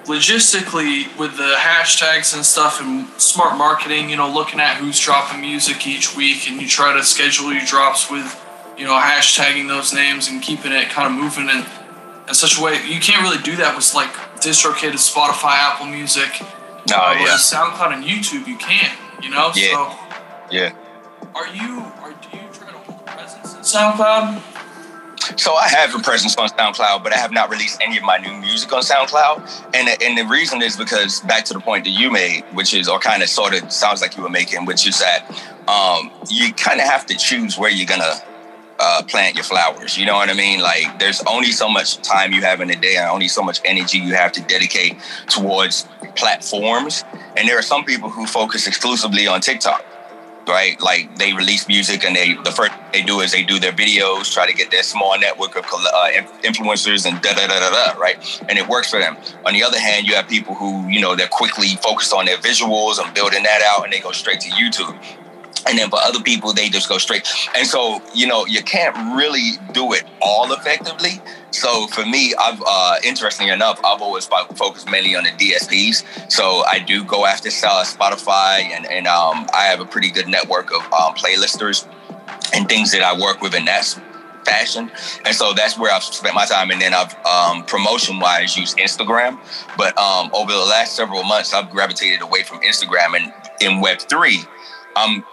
[0.05, 5.41] logistically with the hashtags and stuff and smart marketing, you know, looking at who's dropping
[5.41, 8.39] music each week and you try to schedule your drops with,
[8.77, 11.65] you know, hashtagging those names and keeping it kind of moving in,
[12.27, 12.85] in such a way.
[12.85, 14.11] You can't really do that with like
[14.41, 16.41] DistroKid, Spotify, Apple Music.
[16.89, 17.37] No, uh, yeah.
[17.37, 19.51] SoundCloud and YouTube, you can, you know?
[19.55, 19.71] Yeah.
[19.71, 19.99] So,
[20.51, 20.73] yeah.
[21.33, 24.52] Are you, are, do you try to hold a presence in SoundCloud?
[25.37, 28.17] So I have a presence on SoundCloud, but I have not released any of my
[28.17, 29.73] new music on SoundCloud.
[29.73, 32.87] And and the reason is because back to the point that you made, which is
[32.87, 35.29] or kind of sort of sounds like you were making, which is that
[35.67, 38.15] um, you kind of have to choose where you're gonna
[38.79, 39.97] uh, plant your flowers.
[39.97, 40.61] You know what I mean?
[40.61, 43.61] Like there's only so much time you have in a day and only so much
[43.65, 47.03] energy you have to dedicate towards platforms.
[47.37, 49.85] And there are some people who focus exclusively on TikTok
[50.47, 50.79] right?
[50.81, 54.31] Like they release music and they the first they do is they do their videos,
[54.31, 56.09] try to get their small network of uh,
[56.43, 58.17] influencers and da da da da da, right?
[58.49, 59.17] And it works for them.
[59.45, 62.37] On the other hand, you have people who you know they're quickly focused on their
[62.37, 64.97] visuals and building that out, and they go straight to YouTube.
[65.67, 67.27] And then for other people, they just go straight.
[67.55, 71.21] And so, you know, you can't really do it all effectively.
[71.51, 76.31] So for me, I've uh, interestingly enough, I've always focused mainly on the DSPs.
[76.31, 80.71] So I do go after Spotify, and and um, I have a pretty good network
[80.71, 81.87] of um, playlisters
[82.53, 83.85] and things that I work with in that
[84.45, 84.91] fashion.
[85.25, 86.71] And so that's where I've spent my time.
[86.71, 89.39] And then I've um, promotion wise used Instagram.
[89.77, 93.99] But um, over the last several months, I've gravitated away from Instagram and in Web
[93.99, 94.39] three.
[94.95, 95.23] I'm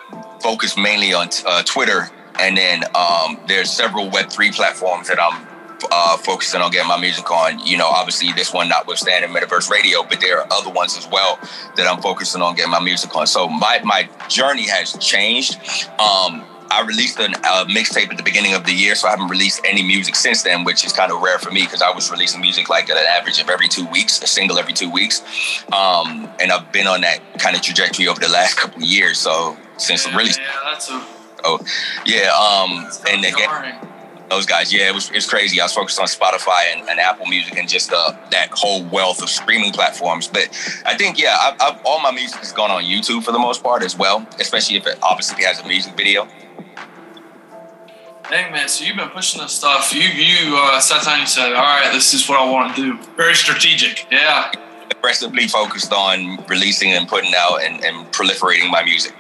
[0.41, 5.47] focused mainly on uh, Twitter, and then um, there's several Web three platforms that I'm
[5.91, 7.59] uh, focusing on getting my music on.
[7.61, 11.39] You know, obviously this one notwithstanding Metaverse Radio, but there are other ones as well
[11.77, 13.27] that I'm focusing on getting my music on.
[13.27, 15.59] So my my journey has changed.
[15.99, 19.29] Um, I released a uh, mixtape at the beginning of the year, so I haven't
[19.29, 22.11] released any music since then, which is kind of rare for me because I was
[22.11, 25.23] releasing music like at an average of every two weeks, a single every two weeks.
[25.73, 29.19] Um, and I've been on that kind of trajectory over the last couple of years.
[29.19, 31.05] So since yeah, really, yeah, that's a.
[31.43, 31.59] Oh,
[32.05, 32.31] yeah.
[32.37, 33.89] Um, and again,
[34.31, 35.61] those guys, yeah, it was it's crazy.
[35.61, 39.23] I was focused on Spotify and, and Apple Music and just uh, that whole wealth
[39.23, 40.29] of streaming platforms.
[40.29, 40.49] But
[40.87, 43.63] I think, yeah, I've, I've, all my music has gone on YouTube for the most
[43.63, 46.29] part as well, especially if it obviously has a music video.
[48.31, 49.93] Dang man, so you've been pushing this stuff.
[49.93, 52.83] You you uh, sat down and said, "All right, this is what I want to
[52.83, 54.07] do." Very strategic.
[54.11, 54.53] Yeah,
[54.91, 59.15] Aggressively focused on releasing and putting out and, and proliferating my music.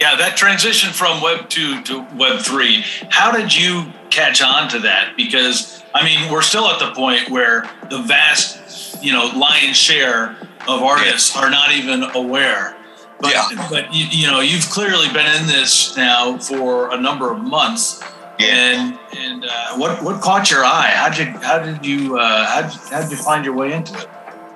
[0.00, 4.78] Yeah, that transition from Web 2 to Web 3, how did you catch on to
[4.80, 5.14] that?
[5.16, 10.36] Because, I mean, we're still at the point where the vast, you know, lion's share
[10.68, 12.76] of artists are not even aware.
[13.20, 13.68] But, Yeah.
[13.70, 18.02] but you, you know, you've clearly been in this now for a number of months.
[18.38, 18.46] Yeah.
[18.46, 20.90] And and uh, what what caught your eye?
[20.94, 23.94] How did you how did you uh, how how did you find your way into
[23.98, 24.08] it?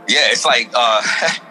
[0.08, 1.02] Yeah, it's like uh,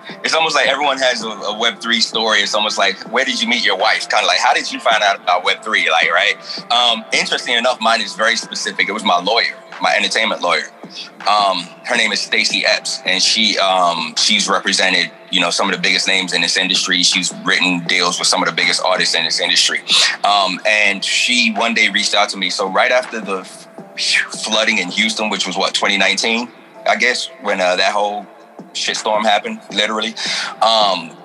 [0.23, 2.39] it's almost like everyone has a, a Web three story.
[2.39, 4.09] It's almost like where did you meet your wife?
[4.09, 5.89] Kind of like how did you find out about Web three?
[5.89, 6.35] Like right.
[6.71, 8.89] Um, interesting enough, mine is very specific.
[8.89, 10.65] It was my lawyer, my entertainment lawyer.
[11.27, 15.75] Um, her name is Stacey Epps, and she um, she's represented you know some of
[15.75, 17.03] the biggest names in this industry.
[17.03, 19.79] She's written deals with some of the biggest artists in this industry.
[20.23, 22.49] Um, and she one day reached out to me.
[22.49, 23.43] So right after the
[24.43, 26.49] flooding in Houston, which was what 2019,
[26.87, 28.25] I guess, when uh, that whole
[28.73, 30.15] shitstorm happened, literally.
[30.61, 31.15] Um,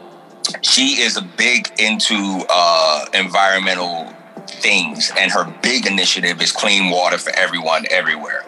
[0.60, 4.12] she is a big into uh, environmental
[4.46, 8.43] things, and her big initiative is clean water for everyone, everywhere.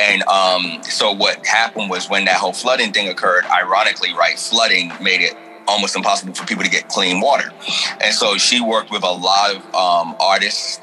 [0.00, 4.92] And um, so, what happened was when that whole flooding thing occurred, ironically, right, flooding
[5.00, 5.36] made it
[5.68, 7.50] almost impossible for people to get clean water.
[8.00, 10.80] And so, she worked with a lot of um, artists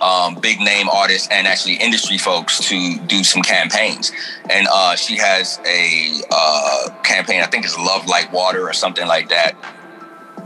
[0.00, 4.12] um, big name artists and actually industry folks to do some campaigns.
[4.48, 9.06] And uh, she has a uh, campaign, I think it's Love Like Water or something
[9.06, 9.54] like that.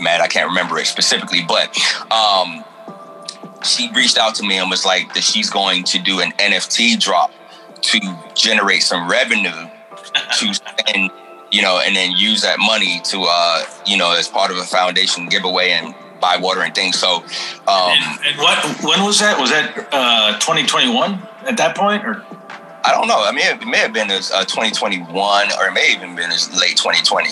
[0.01, 1.77] Man, I can't remember it specifically, but
[2.11, 2.65] um,
[3.63, 6.99] she reached out to me and was like that she's going to do an NFT
[6.99, 7.33] drop
[7.85, 9.69] to generate some revenue
[10.39, 11.11] to spend,
[11.51, 14.65] you know, and then use that money to, uh, you know, as part of a
[14.65, 16.99] foundation giveaway and buy water and things.
[16.99, 17.25] So, um,
[17.69, 19.39] and, and what when was that?
[19.39, 22.25] Was that uh, 2021 at that point, or
[22.85, 23.23] I don't know.
[23.25, 26.31] I mean, it may have been as uh, 2021, or it may have even been
[26.31, 27.31] as late 2020.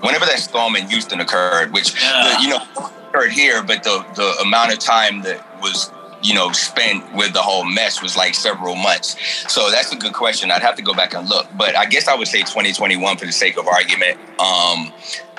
[0.00, 2.36] Whenever that storm in Houston occurred, which Yeah.
[2.36, 5.90] the, you know occurred here, but the the amount of time that was
[6.22, 9.16] you know spent with the whole mess was like several months.
[9.52, 10.50] So that's a good question.
[10.50, 13.26] I'd have to go back and look, but I guess I would say 2021 for
[13.26, 14.18] the sake of argument.
[14.40, 14.92] Um,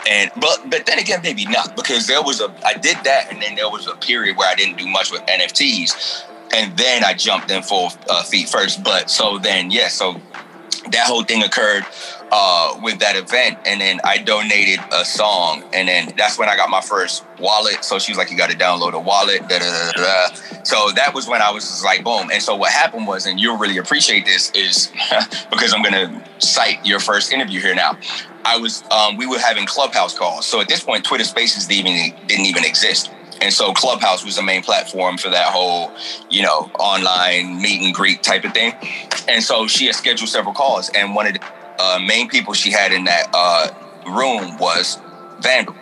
[0.08, 3.42] and but but then again, maybe not because there was a I did that, and
[3.42, 7.14] then there was a period where I didn't do much with NFTs, and then I
[7.14, 8.84] jumped in full uh, feet first.
[8.84, 10.22] But so then yeah, so
[10.92, 11.86] that whole thing occurred
[12.32, 16.56] uh, with that event, and then I donated a song, and then that's when I
[16.56, 17.84] got my first wallet.
[17.84, 20.36] So she was like, "You got to download a wallet." Da, da, da.
[20.64, 23.40] So that was when I was just like, "Boom!" And so what happened was, and
[23.40, 24.92] you'll really appreciate this, is
[25.50, 27.98] because I'm gonna cite your first interview here now.
[28.46, 30.48] I was, um, we were having Clubhouse calls.
[30.48, 33.12] So at this point, Twitter Spaces didn't even didn't even exist.
[33.42, 35.94] And so Clubhouse was the main platform for that whole,
[36.30, 38.74] you know, online meet and greet type of thing.
[39.30, 41.42] And so she had scheduled several calls, and one of the
[41.80, 43.70] uh, main people she had in that uh,
[44.06, 45.00] room was
[45.40, 45.76] Vandal,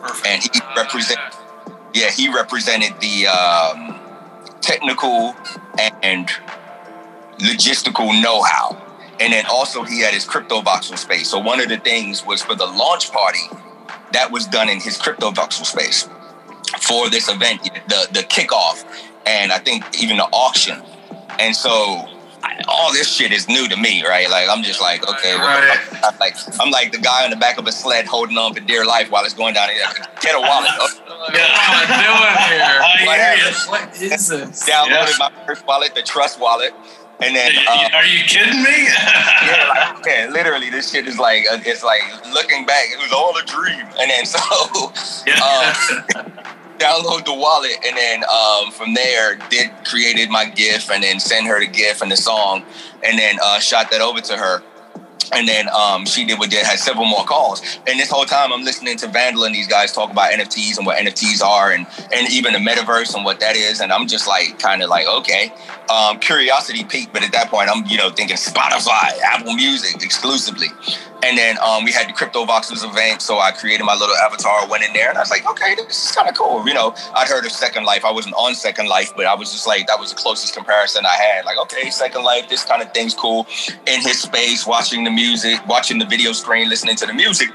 [0.00, 0.26] perfect.
[0.26, 1.20] and he Uh, represent,
[1.94, 3.98] yeah, he represented the um,
[4.60, 5.34] technical
[6.02, 6.28] and
[7.38, 8.76] logistical know-how,
[9.18, 11.28] and then also he had his crypto voxel space.
[11.30, 13.48] So one of the things was for the launch party
[14.12, 16.08] that was done in his crypto voxel space
[16.80, 18.84] for this event, the the kickoff,
[19.26, 20.82] and I think even the auction.
[21.38, 22.06] And so
[22.68, 24.28] all this shit is new to me, right?
[24.30, 26.04] Like I'm just like, okay, what the Right.
[26.04, 28.60] I'm like I'm like the guy on the back of a sled holding on for
[28.60, 29.68] dear life while it's going down.
[29.70, 29.84] here.
[30.20, 30.70] Get a wallet.
[31.20, 32.80] Like, what am I doing here?
[33.10, 33.52] I hear you.
[33.68, 34.68] What is this?
[34.68, 36.72] Downloaded my first wallet, the Trust wallet,
[37.20, 37.52] and then.
[37.68, 38.84] Uh, Are you kidding me?
[38.88, 42.00] yeah, like, okay, literally, this shit is like, uh, it's like
[42.32, 43.84] looking back, it was all a dream.
[44.00, 44.38] And then so,
[45.44, 46.32] um,
[46.80, 51.46] download the wallet, and then um, from there, did created my GIF, and then sent
[51.46, 52.64] her the GIF and the song,
[53.04, 54.62] and then uh, shot that over to her.
[55.32, 57.62] And then um, she did what did had several more calls.
[57.86, 60.86] And this whole time I'm listening to Vandal and these guys talk about NFTs and
[60.86, 63.80] what NFTs are and and even the metaverse and what that is.
[63.80, 65.52] And I'm just like kind of like, okay.
[65.90, 70.68] Um, curiosity peaked, but at that point I'm, you know, thinking Spotify, Apple Music exclusively.
[71.22, 74.66] And then um, we had the Crypto Voxels event, so I created my little avatar,
[74.68, 76.66] went in there, and I was like, okay, this is kind of cool.
[76.66, 78.04] You know, I'd heard of Second Life.
[78.04, 81.04] I wasn't on Second Life, but I was just like, that was the closest comparison
[81.04, 81.44] I had.
[81.44, 83.46] Like, okay, Second Life, this kind of thing's cool.
[83.86, 85.19] In his space, watching the music,
[85.66, 87.50] watching the video screen, listening to the music.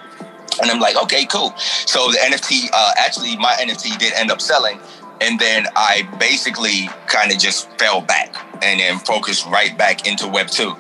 [0.62, 1.54] And I'm like, okay, cool.
[1.58, 4.80] So the NFT, uh, actually, my NFT did end up selling.
[5.22, 10.28] And then I basically kind of just fell back and then focused right back into
[10.28, 10.76] Web 2.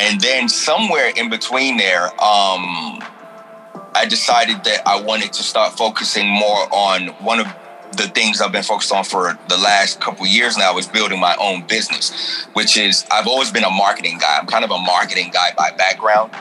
[0.00, 3.02] And then somewhere in between there, um,
[3.94, 7.46] I decided that I wanted to start focusing more on one of
[7.92, 11.36] the things I've been focused on for the last couple years now is building my
[11.40, 14.38] own business, which is I've always been a marketing guy.
[14.38, 16.32] I'm kind of a marketing guy by background.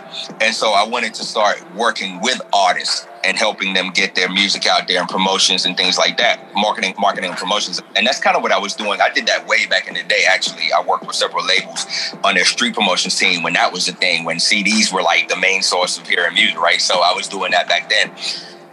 [0.42, 4.66] And so I wanted to start working with artists and helping them get their music
[4.68, 6.40] out there and promotions and things like that.
[6.56, 7.82] Marketing, marketing and promotions.
[7.96, 9.02] And that's kind of what I was doing.
[9.02, 10.72] I did that way back in the day, actually.
[10.72, 11.86] I worked with several labels
[12.24, 15.36] on their street promotions team when that was the thing, when CDs were like the
[15.36, 16.80] main source of hearing music, right?
[16.80, 18.12] So I was doing that back then.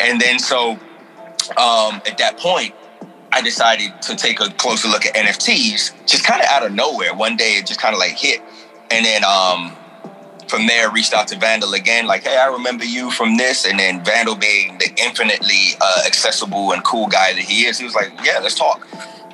[0.00, 0.78] And then so
[1.50, 2.74] um, at that point,
[3.32, 7.14] I decided to take a closer look at NFTs, just kind of out of nowhere.
[7.14, 8.40] One day it just kind of like hit.
[8.90, 9.76] And then um,
[10.48, 13.66] from there reached out to Vandal again, like, hey, I remember you from this.
[13.66, 17.84] And then Vandal being the infinitely uh, accessible and cool guy that he is, he
[17.84, 18.86] was like, yeah, let's talk.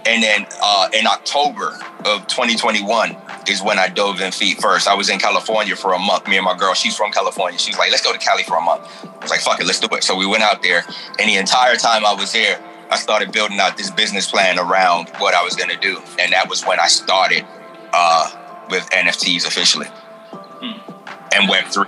[0.06, 3.16] And then uh, in October of 2021
[3.48, 4.88] is when I dove in feet first.
[4.88, 6.26] I was in California for a month.
[6.26, 7.58] Me and my girl, she's from California.
[7.58, 8.88] She's like, let's go to Cali for a month.
[9.04, 10.02] I was like, fuck it, let's do it.
[10.02, 10.84] So we went out there.
[11.18, 15.10] And the entire time I was there, I started building out this business plan around
[15.18, 16.00] what I was going to do.
[16.18, 17.44] And that was when I started
[17.92, 19.86] uh, with NFTs officially
[21.32, 21.86] and Web3.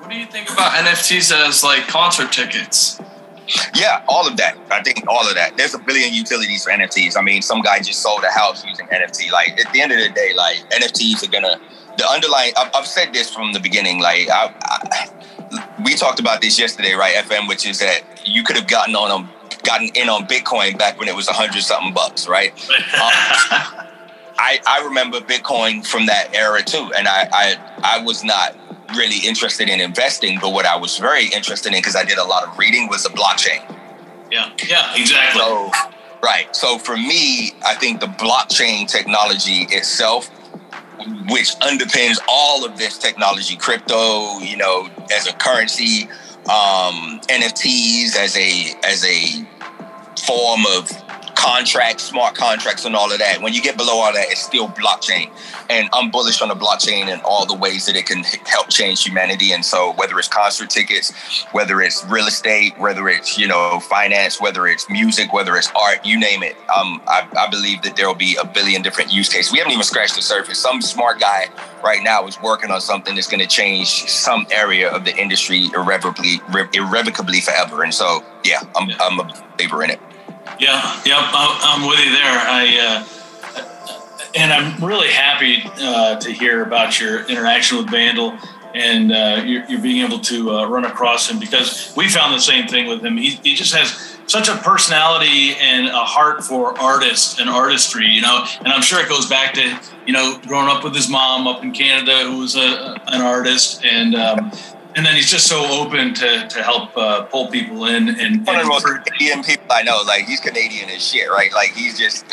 [0.00, 3.00] What do you think about NFTs as like concert tickets?
[3.74, 4.56] Yeah, all of that.
[4.70, 5.56] I think all of that.
[5.56, 7.16] There's a billion utilities for NFTs.
[7.16, 9.30] I mean, some guy just sold a house using NFT.
[9.30, 11.60] Like at the end of the day, like NFTs are gonna
[11.96, 12.52] the underlying.
[12.56, 14.00] I've, I've said this from the beginning.
[14.00, 17.14] Like I, I, we talked about this yesterday, right?
[17.16, 19.30] FM, which is that you could have gotten on them,
[19.62, 22.52] gotten in on Bitcoin back when it was a hundred something bucks, right?
[22.70, 23.84] um,
[24.36, 28.56] I, I remember Bitcoin from that era too, and I, I I was not
[28.96, 32.24] really interested in investing, but what I was very interested in because I did a
[32.24, 33.62] lot of reading was the blockchain.
[34.30, 35.40] Yeah, yeah, exactly.
[35.40, 35.70] So,
[36.22, 36.54] right.
[36.54, 40.28] So for me, I think the blockchain technology itself,
[41.28, 46.08] which underpins all of this technology, crypto, you know, as a currency,
[46.46, 49.46] um, NFTs as a as a
[50.26, 50.90] form of
[51.44, 53.42] contracts, smart contracts, and all of that.
[53.42, 55.30] When you get below all that, it's still blockchain.
[55.68, 59.04] And I'm bullish on the blockchain and all the ways that it can help change
[59.04, 59.52] humanity.
[59.52, 61.12] And so, whether it's concert tickets,
[61.52, 66.04] whether it's real estate, whether it's you know finance, whether it's music, whether it's art,
[66.06, 66.56] you name it.
[66.74, 69.52] Um, I, I believe that there will be a billion different use cases.
[69.52, 70.58] We haven't even scratched the surface.
[70.58, 71.48] Some smart guy
[71.84, 75.68] right now is working on something that's going to change some area of the industry
[75.74, 76.40] irrevocably,
[76.72, 77.82] irrevocably forever.
[77.82, 80.00] And so, yeah, I'm, I'm a believer in it.
[80.58, 82.22] Yeah, yep, I'm with you there.
[82.24, 88.38] I uh, and I'm really happy uh, to hear about your interaction with Vandal
[88.74, 92.40] and uh, you're, you're, being able to uh, run across him because we found the
[92.40, 93.16] same thing with him.
[93.16, 98.22] He, he just has such a personality and a heart for artists and artistry, you
[98.22, 98.44] know.
[98.58, 101.62] And I'm sure it goes back to you know growing up with his mom up
[101.62, 104.50] in Canada, who was a, an artist, and um,
[104.96, 108.08] and then he's just so open to to help uh, pull people in.
[108.08, 111.52] And, one of the most Canadian people I know, like he's Canadian as shit, right?
[111.52, 112.24] Like he's just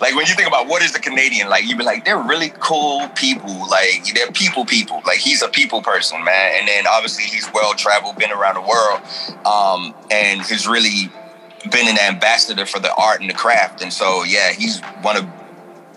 [0.00, 2.52] like when you think about what is a Canadian, like you'd be like they're really
[2.58, 5.02] cool people, like they're people people.
[5.06, 6.54] Like he's a people person, man.
[6.58, 9.00] And then obviously he's well traveled, been around the world,
[9.46, 11.12] um, and he's really
[11.70, 13.82] been an ambassador for the art and the craft.
[13.82, 15.26] And so yeah, he's one of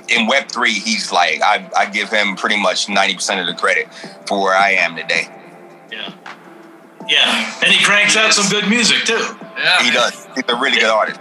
[0.09, 3.59] in Web three, he's like I, I give him pretty much ninety percent of the
[3.59, 3.91] credit
[4.27, 5.27] for where I am today.
[5.91, 6.13] Yeah.
[7.07, 7.53] Yeah.
[7.63, 9.13] And he cranks out some good music too.
[9.57, 9.83] Yeah.
[9.83, 10.27] He does.
[10.35, 11.19] He's a really good artist.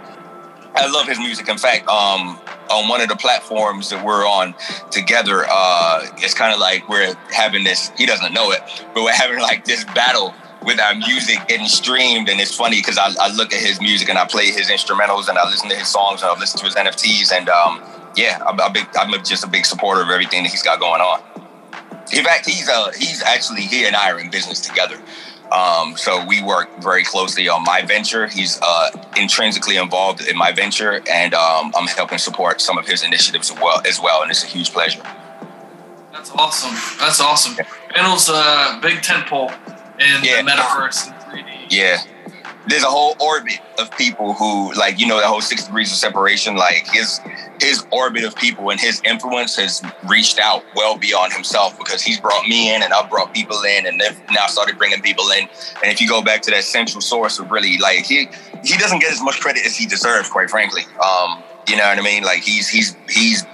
[0.75, 1.49] I love his music.
[1.49, 2.39] In fact, um,
[2.69, 4.53] on one of the platforms that we're on
[4.91, 8.61] together, uh, it's kind of like we're having this, he doesn't know it,
[8.93, 12.29] but we're having like this battle with our music getting streamed.
[12.29, 15.29] And it's funny because I, I, look at his music and I play his instrumentals
[15.29, 17.31] and I listen to his songs and I listen to his NFTs.
[17.31, 17.81] And um,
[18.15, 21.01] yeah, I'm, I'm, big, I'm just a big supporter of everything that he's got going
[21.01, 21.21] on.
[22.13, 24.97] In fact, he's uh he's actually he and I are in business together.
[25.51, 28.27] Um, so we work very closely on my venture.
[28.27, 33.01] He's uh, intrinsically involved in my venture, and um, I'm helping support some of his
[33.01, 33.81] initiatives as well.
[33.87, 35.01] As well, and it's a huge pleasure.
[36.11, 36.73] That's awesome.
[36.99, 37.55] That's awesome.
[37.57, 37.65] Yeah.
[38.75, 39.51] A big tentpole
[39.99, 40.41] in yeah.
[40.41, 41.71] the metaverse in 3D.
[41.71, 41.97] Yeah.
[42.67, 45.97] There's a whole orbit of people who like you know the whole six degrees of
[45.97, 47.19] separation like his
[47.61, 52.19] his orbit of people and his influence has reached out well beyond himself because he's
[52.19, 55.47] brought me in and I've brought people in and they've now started bringing people in.
[55.81, 58.27] And if you go back to that central source of really like he
[58.63, 60.83] he doesn't get as much credit as he deserves quite frankly.
[61.03, 62.23] Um you know what I mean?
[62.23, 63.45] Like he's he's he's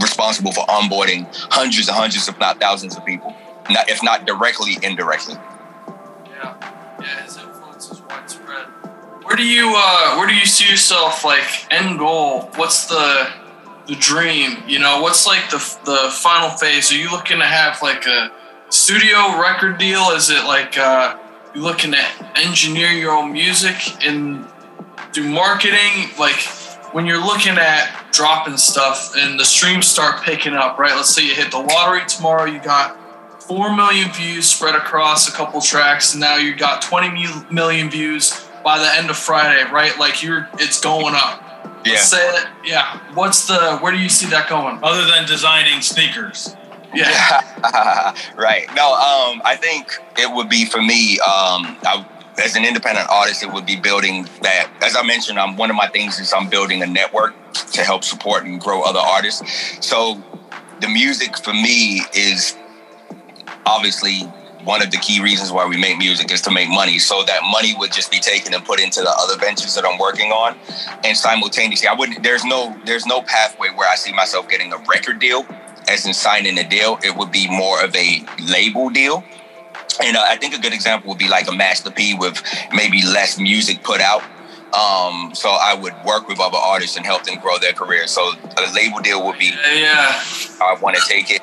[0.00, 3.34] responsible for onboarding hundreds and hundreds if not thousands of people
[3.70, 5.34] not if not directly indirectly.
[6.30, 6.56] Yeah.
[7.00, 7.41] Yeah
[9.24, 12.50] where do you uh, where do you see yourself like end goal?
[12.56, 13.30] What's the
[13.86, 14.62] the dream?
[14.66, 16.92] You know, what's like the the final phase?
[16.92, 18.32] Are you looking to have like a
[18.68, 20.10] studio record deal?
[20.10, 21.16] Is it like uh,
[21.54, 22.04] you looking to
[22.36, 24.46] engineer your own music and
[25.12, 26.10] do marketing?
[26.18, 26.40] Like
[26.92, 30.94] when you're looking at dropping stuff and the streams start picking up, right?
[30.94, 32.98] Let's say you hit the lottery tomorrow, you got
[33.42, 38.46] four million views spread across a couple tracks, and now you got 20 million views
[38.62, 39.96] by the end of Friday, right?
[39.98, 41.42] Like you're, it's going up.
[41.84, 41.92] Yeah.
[41.92, 42.46] Let's say it.
[42.64, 43.00] Yeah.
[43.14, 43.78] What's the?
[43.78, 44.78] Where do you see that going?
[44.82, 46.54] Other than designing sneakers.
[46.94, 48.14] Yeah.
[48.36, 48.66] right.
[48.76, 48.92] No.
[48.92, 49.42] Um.
[49.44, 51.18] I think it would be for me.
[51.20, 51.76] Um.
[51.82, 52.06] I,
[52.38, 54.70] as an independent artist, it would be building that.
[54.82, 57.34] As I mentioned, I'm one of my things is I'm building a network
[57.72, 59.42] to help support and grow other artists.
[59.86, 60.22] So
[60.80, 62.56] the music for me is
[63.66, 64.22] obviously
[64.64, 66.98] one of the key reasons why we make music is to make money.
[66.98, 69.98] So that money would just be taken and put into the other ventures that I'm
[69.98, 70.56] working on.
[71.04, 74.78] And simultaneously, I wouldn't there's no there's no pathway where I see myself getting a
[74.88, 75.46] record deal
[75.88, 76.98] as in signing a deal.
[77.02, 79.24] It would be more of a label deal.
[80.02, 82.42] And uh, I think a good example would be like a Master P with
[82.72, 84.22] maybe less music put out.
[84.72, 88.06] Um, so I would work with other artists and help them grow their career.
[88.06, 90.22] So a label deal would be yeah.
[90.62, 91.42] I want to take it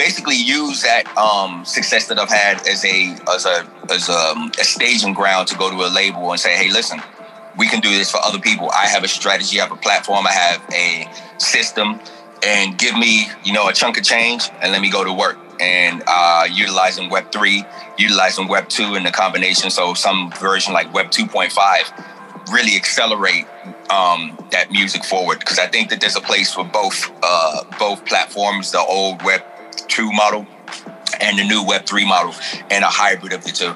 [0.00, 4.50] basically use that um, success that I've had as a as a as a, um,
[4.58, 7.02] a, staging ground to go to a label and say, hey, listen,
[7.58, 8.70] we can do this for other people.
[8.70, 11.06] I have a strategy, I have a platform, I have a
[11.38, 12.00] system,
[12.42, 15.38] and give me you know a chunk of change and let me go to work.
[15.60, 17.64] And uh, utilizing Web three,
[17.98, 21.84] utilizing Web two in the combination, so some version like Web two point five
[22.50, 23.46] really accelerate
[23.90, 28.06] um, that music forward because I think that there's a place for both uh, both
[28.06, 29.42] platforms, the old Web
[29.90, 30.46] 2 model
[31.20, 32.34] and the new Web3 model
[32.70, 33.74] and a hybrid of the two.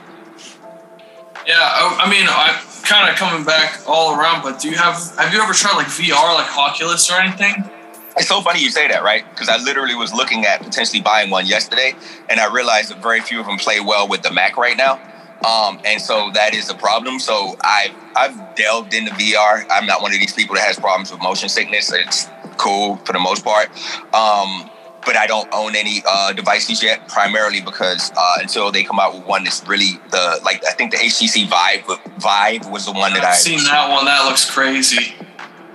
[1.47, 5.33] Yeah, I, mean, I kind of coming back all around, but do you have have
[5.35, 7.69] you ever tried like VR, like Oculus or anything?
[8.17, 9.29] It's so funny you say that, right?
[9.29, 11.95] Because I literally was looking at potentially buying one yesterday,
[12.31, 15.01] and I realized that very few of them play well with the Mac right now.
[15.45, 17.19] Um, and so that is a problem.
[17.19, 19.67] So I've I've delved into VR.
[19.71, 21.93] I'm not one of these people that has problems with motion sickness.
[21.93, 23.69] It's cool for the most part.
[24.15, 24.71] Um,
[25.05, 29.15] but I don't own any uh, devices yet, primarily because uh, until they come out
[29.15, 31.87] with one that's really the like I think the HTC Vive
[32.19, 34.05] Vive was the one that I've I seen that one.
[34.05, 35.15] That looks crazy.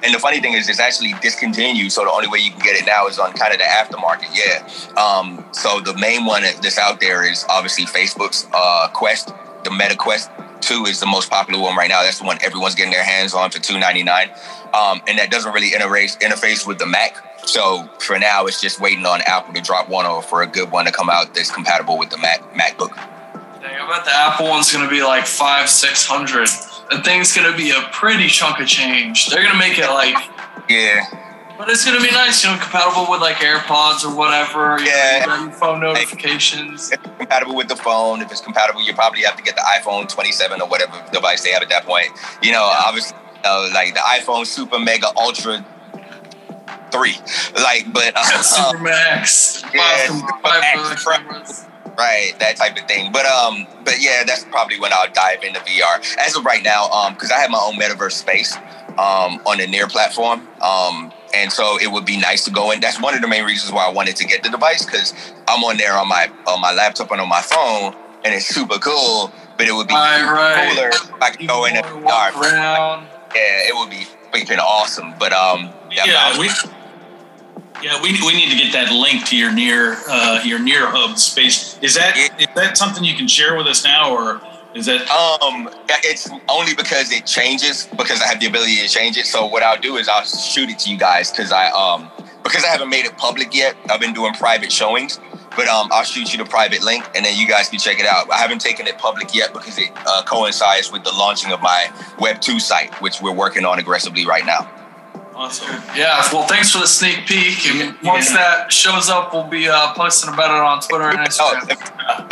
[0.03, 1.91] And the funny thing is, it's actually discontinued.
[1.91, 4.29] So the only way you can get it now is on kind of the aftermarket.
[4.33, 5.01] Yeah.
[5.01, 9.95] Um, so the main one that's out there is obviously Facebook's uh, Quest, the Meta
[9.95, 10.31] Quest.
[10.61, 12.03] Two is the most popular one right now.
[12.03, 14.29] That's the one everyone's getting their hands on for two ninety nine,
[14.73, 17.15] um, and that doesn't really interface interface with the Mac.
[17.45, 20.71] So for now, it's just waiting on Apple to drop one or for a good
[20.71, 22.95] one to come out that's compatible with the Mac MacBook.
[23.61, 26.47] Dang, I bet the Apple one's gonna be like five, six hundred.
[26.91, 29.27] The thing's gonna be a pretty chunk of change.
[29.27, 30.15] They're gonna make it like
[30.69, 31.05] yeah.
[31.57, 34.79] But it's gonna be nice, you know, compatible with like AirPods or whatever.
[34.79, 35.25] Yeah.
[35.27, 36.91] Know, phone notifications.
[36.91, 39.63] If it's compatible with the phone, if it's compatible, you probably have to get the
[39.77, 42.11] iPhone 27 or whatever device they have at that point.
[42.41, 42.83] You know, yeah.
[42.85, 45.65] obviously, uh, like the iPhone Super Mega Ultra
[46.91, 47.15] three.
[47.55, 51.65] Like, but uh, Super Max, yeah, Super Max,
[51.97, 53.11] right, that type of thing.
[53.11, 56.17] But um, but yeah, that's probably when I'll dive into VR.
[56.17, 58.55] As of right now, um, because I have my own metaverse space
[58.97, 61.11] um on the Near platform, um.
[61.31, 62.79] And so it would be nice to go in.
[62.79, 65.13] That's one of the main reasons why I wanted to get the device because
[65.47, 67.93] I'm on there on my on my laptop and on my phone,
[68.25, 69.31] and it's super cool.
[69.55, 70.73] But it would be right, right.
[70.73, 72.33] cooler if I could go in and VR.
[72.33, 73.07] Around.
[73.35, 75.13] Yeah, it would be freaking awesome.
[75.19, 76.49] But um, yeah, yeah we
[77.81, 81.17] yeah, we, we need to get that link to your near uh, your near hub
[81.17, 81.77] space.
[81.81, 84.41] Is that is that something you can share with us now, or
[84.75, 85.09] is that?
[85.09, 85.69] Um,
[86.03, 89.25] it's only because it changes because I have the ability to change it.
[89.25, 92.11] So what I'll do is I'll shoot it to you guys because I um
[92.43, 93.75] because I haven't made it public yet.
[93.89, 95.19] I've been doing private showings,
[95.55, 98.05] but um I'll shoot you the private link and then you guys can check it
[98.05, 98.31] out.
[98.31, 101.91] I haven't taken it public yet because it uh, coincides with the launching of my
[102.19, 104.78] Web two site, which we're working on aggressively right now.
[105.39, 105.69] Awesome.
[105.95, 106.21] Yeah.
[106.33, 107.65] Well, thanks for the sneak peek.
[107.67, 111.69] And once that shows up, we'll be uh, posting about it on Twitter and Instagram.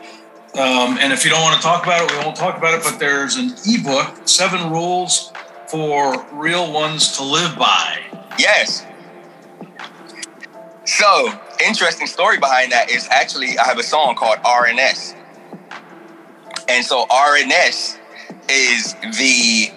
[0.55, 2.83] um, and if you don't want to talk about it, we won't talk about it.
[2.83, 5.31] But there's an ebook, Seven Rules
[5.67, 7.99] for Real Ones to Live By.
[8.37, 8.85] Yes.
[10.85, 11.31] So,
[11.63, 15.15] interesting story behind that is actually I have a song called RNS.
[16.67, 17.97] And so RNS
[18.49, 19.71] is the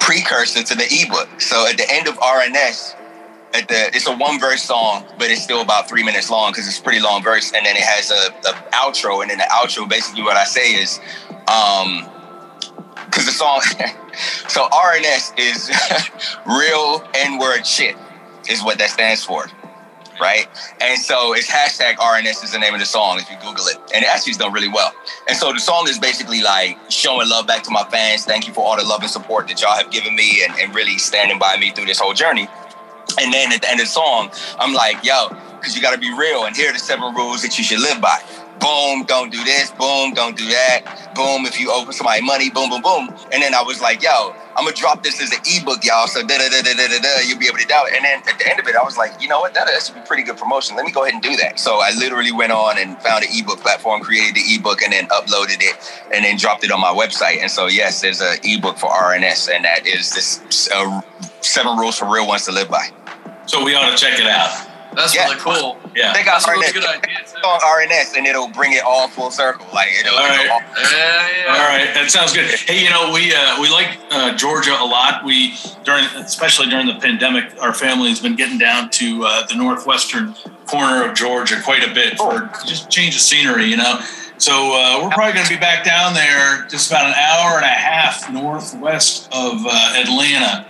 [0.00, 1.40] precursor to the ebook.
[1.40, 2.94] So at the end of RNS,
[3.58, 6.66] at the it's a one verse song, but it's still about three minutes long because
[6.66, 9.88] it's pretty long verse, and then it has a, a outro, and then the outro
[9.88, 11.00] basically what I say is,
[11.48, 12.08] um,
[13.06, 13.60] because the song,
[14.48, 15.70] so RNS is
[16.46, 17.96] real N word shit,
[18.48, 19.46] is what that stands for
[20.20, 20.48] right?
[20.80, 23.76] And so it's hashtag RNS is the name of the song if you Google it.
[23.94, 24.92] And it actually's done really well.
[25.28, 28.24] And so the song is basically like showing love back to my fans.
[28.24, 30.74] Thank you for all the love and support that y'all have given me and, and
[30.74, 32.48] really standing by me through this whole journey.
[33.20, 35.28] And then at the end of the song, I'm like, yo,
[35.58, 36.44] because you got to be real.
[36.44, 38.20] And here are the seven rules that you should live by.
[38.60, 39.70] Boom, don't do this.
[39.72, 41.12] Boom, don't do that.
[41.14, 43.08] Boom, if you owe somebody money, boom, boom, boom.
[43.32, 46.08] And then I was like, yo, I'm gonna drop this as an ebook, y'all.
[46.08, 47.94] So da da da da da da you'll be able to download.
[47.94, 49.54] And then at the end of it, I was like, you know what?
[49.54, 50.76] That, should be pretty good promotion.
[50.76, 51.60] Let me go ahead and do that.
[51.60, 55.06] So I literally went on and found an ebook platform, created the ebook, and then
[55.08, 55.76] uploaded it,
[56.12, 57.40] and then dropped it on my website.
[57.40, 60.68] And so yes, there's an ebook for RNS, and that is this
[61.40, 62.88] seven rules for real ones to live by.
[63.46, 64.68] So we ought to check it out.
[64.94, 65.24] That's yeah.
[65.24, 65.78] really cool.
[65.94, 66.74] Yeah, they got RNS.
[66.74, 69.66] Really on RNS, and it'll bring it all full circle.
[69.72, 70.16] Like it'll.
[70.16, 70.48] All right.
[70.50, 71.52] All, yeah, yeah.
[71.52, 72.46] all right, that sounds good.
[72.46, 75.24] Hey, you know we uh, we like uh, Georgia a lot.
[75.24, 79.54] We during especially during the pandemic, our family has been getting down to uh, the
[79.54, 80.34] northwestern
[80.66, 83.66] corner of Georgia quite a bit for just change of scenery.
[83.66, 84.00] You know.
[84.38, 87.64] So uh, we're probably going to be back down there just about an hour and
[87.64, 90.64] a half northwest of uh, Atlanta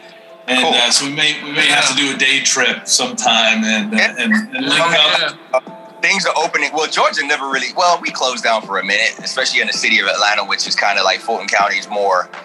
[0.48, 0.72] and cool.
[0.72, 1.80] uh, so we may we may yeah.
[1.80, 6.00] have to do a day trip sometime and uh, and, and link up.
[6.00, 6.70] Things are opening.
[6.72, 7.72] Well, Georgia never really.
[7.76, 10.74] Well, we closed down for a minute, especially in the city of Atlanta, which is
[10.74, 12.28] kind of like Fulton County is more.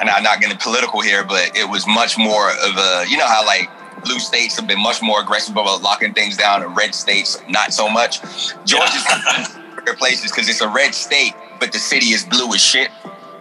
[0.00, 3.04] And I'm not getting political here, but it was much more of a.
[3.08, 3.70] You know how like
[4.04, 7.72] blue states have been much more aggressive about locking things down, and red states not
[7.72, 8.20] so much.
[8.64, 9.46] Georgia's yeah.
[9.98, 12.90] places because it's a red state, but the city is blue as shit.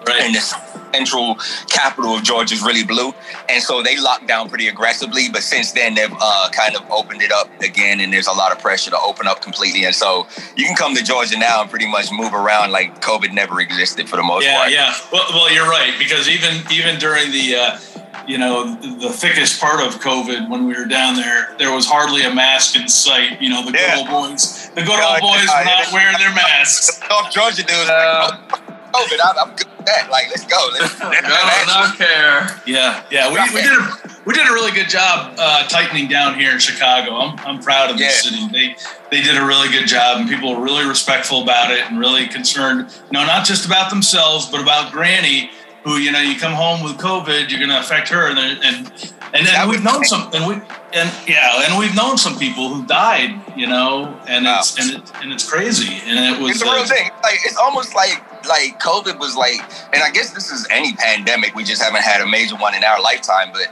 [0.07, 0.21] Right.
[0.21, 1.35] And the central
[1.67, 3.13] capital of Georgia is really blue.
[3.49, 5.29] And so they locked down pretty aggressively.
[5.29, 7.99] But since then, they've uh, kind of opened it up again.
[7.99, 9.85] And there's a lot of pressure to open up completely.
[9.85, 13.33] And so you can come to Georgia now and pretty much move around like COVID
[13.33, 14.71] never existed for the most yeah, part.
[14.71, 15.07] Yeah, yeah.
[15.11, 15.93] Well, well, you're right.
[15.97, 17.55] Because even even during the.
[17.55, 17.79] Uh,
[18.27, 22.23] you know, the thickest part of COVID when we were down there, there was hardly
[22.23, 23.41] a mask in sight.
[23.41, 23.95] You know, the yeah.
[23.95, 26.99] good old boys, the good old boys were not wearing their masks.
[27.09, 28.60] North Georgia dudes, uh, like,
[28.91, 29.19] COVID.
[29.23, 30.09] I'm, I'm good with that.
[30.11, 30.69] Like, let's go.
[30.73, 32.61] Let's, let's I don't care.
[32.65, 33.27] Yeah, yeah.
[33.29, 36.59] We, we did a we did a really good job uh, tightening down here in
[36.59, 37.15] Chicago.
[37.15, 38.09] I'm, I'm proud of the yeah.
[38.09, 38.47] city.
[38.51, 38.75] They
[39.09, 42.27] they did a really good job, and people were really respectful about it and really
[42.27, 42.91] concerned.
[43.07, 45.51] You know, not just about themselves, but about Granny,
[45.83, 49.13] who you know, you come home with COVID, you're going to affect her, and and
[49.33, 50.53] and then we've known some, and we
[50.93, 54.59] and yeah, and we've known some people who died, you know, and wow.
[54.59, 57.09] it's and it, and it's crazy, and it was it's a real uh, thing.
[57.23, 59.59] Like it's almost like like COVID was like,
[59.93, 61.55] and I guess this is any pandemic.
[61.55, 63.67] We just haven't had a major one in our lifetime, but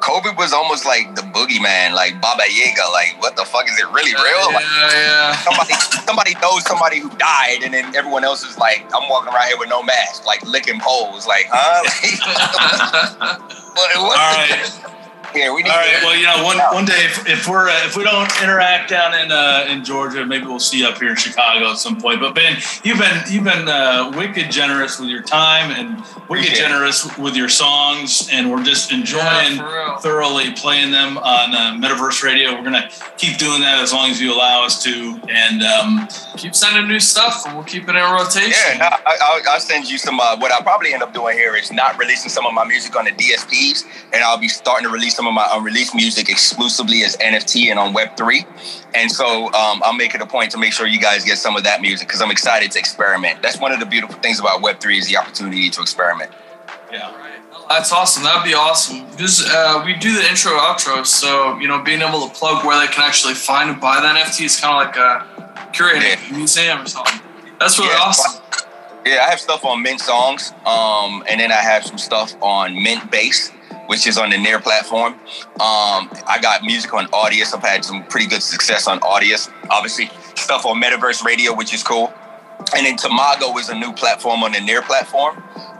[0.00, 2.90] COVID was almost like the boogeyman, like Baba Yaga.
[2.92, 4.50] Like, what the fuck is it really real?
[4.50, 5.36] Yeah, like, yeah.
[5.36, 9.46] Somebody, somebody knows somebody who died, and then everyone else is like, I'm walking around
[9.46, 11.26] here with no mask, like licking poles.
[11.26, 11.86] Like, huh?
[13.74, 14.98] what, All right
[15.32, 15.54] here.
[15.54, 16.02] We need All right.
[16.02, 19.14] Well, you know, one one day if, if we're uh, if we don't interact down
[19.14, 22.20] in uh, in Georgia, maybe we'll see you up here in Chicago at some point.
[22.20, 26.56] But Ben, you've been you've been uh, wicked generous with your time and wicked Appreciate
[26.56, 27.18] generous it.
[27.18, 32.54] with your songs, and we're just enjoying yeah, thoroughly playing them on uh, Metaverse Radio.
[32.54, 36.54] We're gonna keep doing that as long as you allow us to, and um, keep
[36.54, 38.50] sending new stuff, and we'll keep it in rotation.
[38.50, 40.20] Yeah, no, I, will send you some.
[40.20, 42.96] Uh, what I'll probably end up doing here is not releasing some of my music
[42.96, 47.02] on the DSPs, and I'll be starting to release some of my unreleased music exclusively
[47.02, 48.46] as NFT and on Web3.
[48.94, 51.56] And so um, I'll make it a point to make sure you guys get some
[51.56, 53.42] of that music because I'm excited to experiment.
[53.42, 56.30] That's one of the beautiful things about Web3 is the opportunity to experiment.
[56.92, 57.22] Yeah.
[57.68, 58.22] That's awesome.
[58.22, 59.06] That'd be awesome.
[59.10, 62.78] Because uh, we do the intro outro, so you know, being able to plug where
[62.78, 66.36] they can actually find and buy the NFT is kind of like a curating yeah.
[66.36, 67.20] museum or something.
[67.58, 67.98] That's really yeah.
[68.00, 68.42] awesome.
[69.06, 72.74] Yeah, I have stuff on Mint Songs, um, and then I have some stuff on
[72.74, 73.52] Mintbase
[73.92, 75.12] which is on the Near platform.
[75.12, 77.54] Um, I got music on Audius.
[77.54, 79.52] I've had some pretty good success on Audius.
[79.68, 82.10] Obviously, stuff on Metaverse Radio, which is cool.
[82.74, 85.36] And then Tamago is a new platform on the Near platform.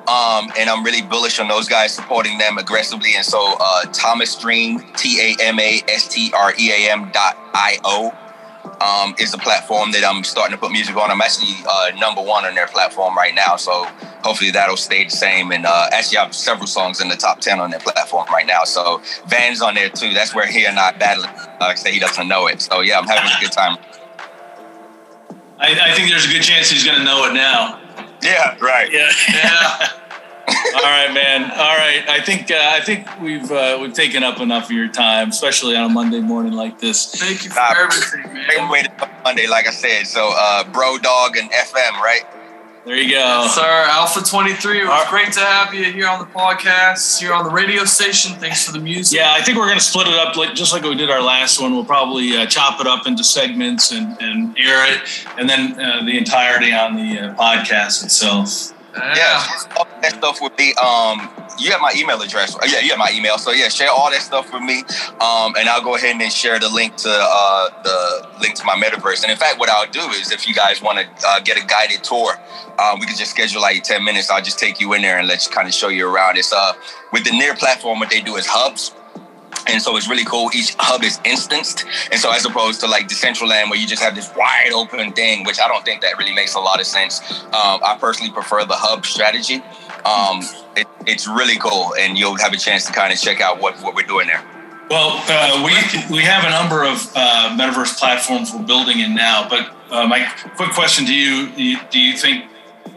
[0.07, 3.15] Um, and I'm really bullish on those guys supporting them aggressively.
[3.17, 7.39] And so uh, Tamastream, T A M A S T R E A M dot
[7.55, 8.13] I O
[8.83, 11.11] um, is a platform that I'm starting to put music on.
[11.11, 13.85] I'm actually uh, number one on their platform right now, so
[14.25, 15.53] hopefully that'll stay the same.
[15.53, 18.47] And uh, actually, I have several songs in the top ten on their platform right
[18.47, 18.65] now.
[18.65, 20.13] So Van's on there too.
[20.15, 21.31] That's where he and I battling.
[21.61, 22.61] Like I say, he doesn't know it.
[22.61, 23.79] So yeah, I'm having a good time.
[25.59, 27.81] I, I think there's a good chance he's going to know it now.
[28.23, 28.91] Yeah, right.
[28.93, 29.11] Yeah.
[29.33, 30.02] Yeah.
[30.75, 31.45] All right, man.
[31.51, 32.05] All right.
[32.09, 35.77] I think uh, I think we've uh, we've taken up enough of your time, especially
[35.77, 37.07] on a Monday morning like this.
[37.15, 38.69] Thank you for Nah, everything, Great man.
[38.71, 40.07] way to start Monday, like I said.
[40.07, 42.23] So uh, Bro Dog and FM, right?
[42.85, 43.47] There you go.
[43.49, 45.09] Sir, Alpha 23, it was Alright.
[45.09, 48.35] great to have you here on the podcast, here on the radio station.
[48.41, 49.17] Thanks for the music.
[49.17, 51.23] Yeah, I think we're going to split it up like just like we did our
[51.23, 51.75] last one.
[51.75, 56.03] We'll probably uh, chop it up into segments and, and air it, and then uh,
[56.05, 58.73] the entirety on the uh, podcast itself.
[58.95, 59.45] Yeah,
[59.77, 60.75] all that stuff would be.
[60.77, 62.57] Um, you have my email address.
[62.67, 63.39] Yeah, you have my email.
[63.39, 64.81] So yeah, share all that stuff with me,
[65.21, 68.75] um, and I'll go ahead and share the link to uh, the link to my
[68.75, 69.23] metaverse.
[69.23, 71.67] And in fact, what I'll do is, if you guys want to uh, get a
[71.67, 72.35] guided tour,
[72.79, 74.31] um, we can just schedule like ten minutes.
[74.31, 76.37] I'll just take you in there and let you kind of show you around.
[76.37, 76.73] It's uh
[77.13, 77.99] with the near platform.
[78.01, 78.93] What they do is hubs.
[79.67, 80.51] And so it's really cool.
[80.55, 81.85] Each hub is instanced.
[82.11, 85.45] And so as opposed to like Decentraland where you just have this wide open thing,
[85.45, 87.21] which I don't think that really makes a lot of sense.
[87.47, 89.63] Um, I personally prefer the hub strategy.
[90.05, 90.43] Um,
[90.77, 91.95] it, it's really cool.
[91.99, 94.45] And you'll have a chance to kind of check out what, what we're doing there.
[94.91, 95.73] Well, uh, we
[96.15, 99.49] we have a number of uh, metaverse platforms we're building in now.
[99.49, 101.51] But uh, my quick question to you:
[101.91, 102.45] Do you, think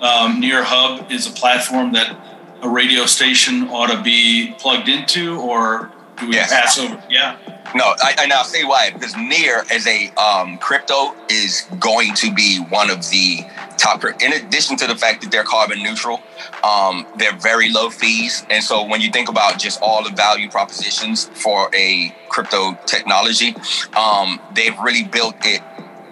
[0.01, 2.17] um, Near Hub is a platform that
[2.61, 6.51] a radio station ought to be plugged into, or do we Yes.
[6.51, 7.01] pass over?
[7.09, 7.37] Yeah.
[7.73, 8.91] No, I, and I'll say why.
[8.91, 13.45] Because Near as a um, crypto is going to be one of the
[13.77, 14.03] top.
[14.21, 16.21] In addition to the fact that they're carbon neutral,
[16.63, 20.49] um, they're very low fees, and so when you think about just all the value
[20.49, 23.55] propositions for a crypto technology,
[23.97, 25.61] um, they've really built it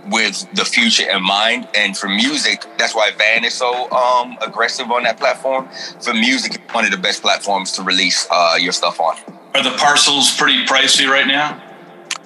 [0.10, 1.68] with the future in mind.
[1.76, 5.70] And for music, that's why Van is so um, aggressive on that platform.
[6.01, 9.16] For music, one of the best platforms to release uh, your stuff on.
[9.56, 11.62] Are the parcels pretty pricey right now?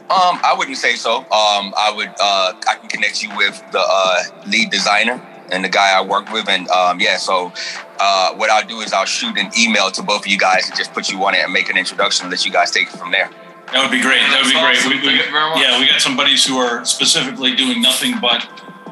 [0.10, 1.18] Um, I wouldn't say so.
[1.18, 2.08] Um, I would.
[2.08, 5.22] Uh, I can connect you with the uh, lead designer
[5.52, 7.18] and the guy I work with, and um, yeah.
[7.18, 7.52] So,
[8.00, 10.78] uh, what I'll do is I'll shoot an email to both of you guys and
[10.78, 12.98] just put you on it and make an introduction and let you guys take it
[12.98, 13.30] from there.
[13.74, 14.22] That would be great.
[14.22, 14.96] That would be That's great.
[14.96, 15.06] awesome.
[15.06, 15.60] Thank you very much.
[15.62, 18.48] yeah, we got some buddies who are specifically doing nothing but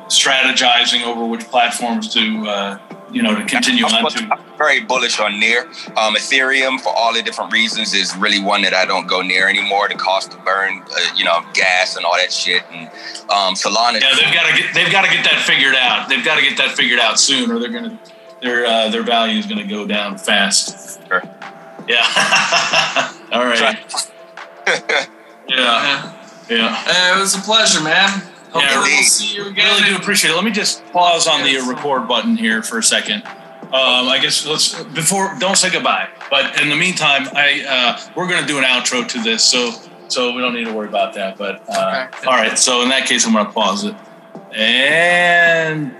[0.10, 2.78] strategizing over which platforms to, uh,
[3.12, 4.24] you know, to continue I'm, on to.
[4.32, 5.64] I'm very bullish on near.
[5.98, 9.48] Um, Ethereum, for all the different reasons, is really one that I don't go near
[9.48, 9.88] anymore.
[9.88, 12.88] The cost to burn, uh, you know, gas and all that shit, and
[13.30, 14.02] um, Solana.
[14.02, 16.10] Yeah, they've got to get they've got to get that figured out.
[16.10, 18.00] They've got to get that figured out soon, or they're gonna
[18.42, 21.00] their uh, their value is gonna go down fast.
[21.08, 21.22] Sure.
[21.88, 22.06] Yeah.
[23.32, 24.12] All right.
[25.48, 25.58] Yeah.
[25.58, 26.28] Yeah.
[26.50, 26.84] Yeah.
[26.88, 28.10] Uh, it was a pleasure, man.
[28.56, 29.68] Hope Yeah, we'll see you again.
[29.68, 30.36] Really do appreciate it.
[30.36, 33.22] Let me just pause on the record button here for a second.
[33.26, 36.08] Um, I guess let's before don't say goodbye.
[36.30, 39.72] But in the meantime, I uh, we're gonna do an outro to this, so
[40.08, 41.38] so we don't need to worry about that.
[41.38, 42.28] But uh, Okay.
[42.28, 42.58] all right.
[42.58, 43.96] So in that case, I'm gonna pause it
[44.56, 45.94] and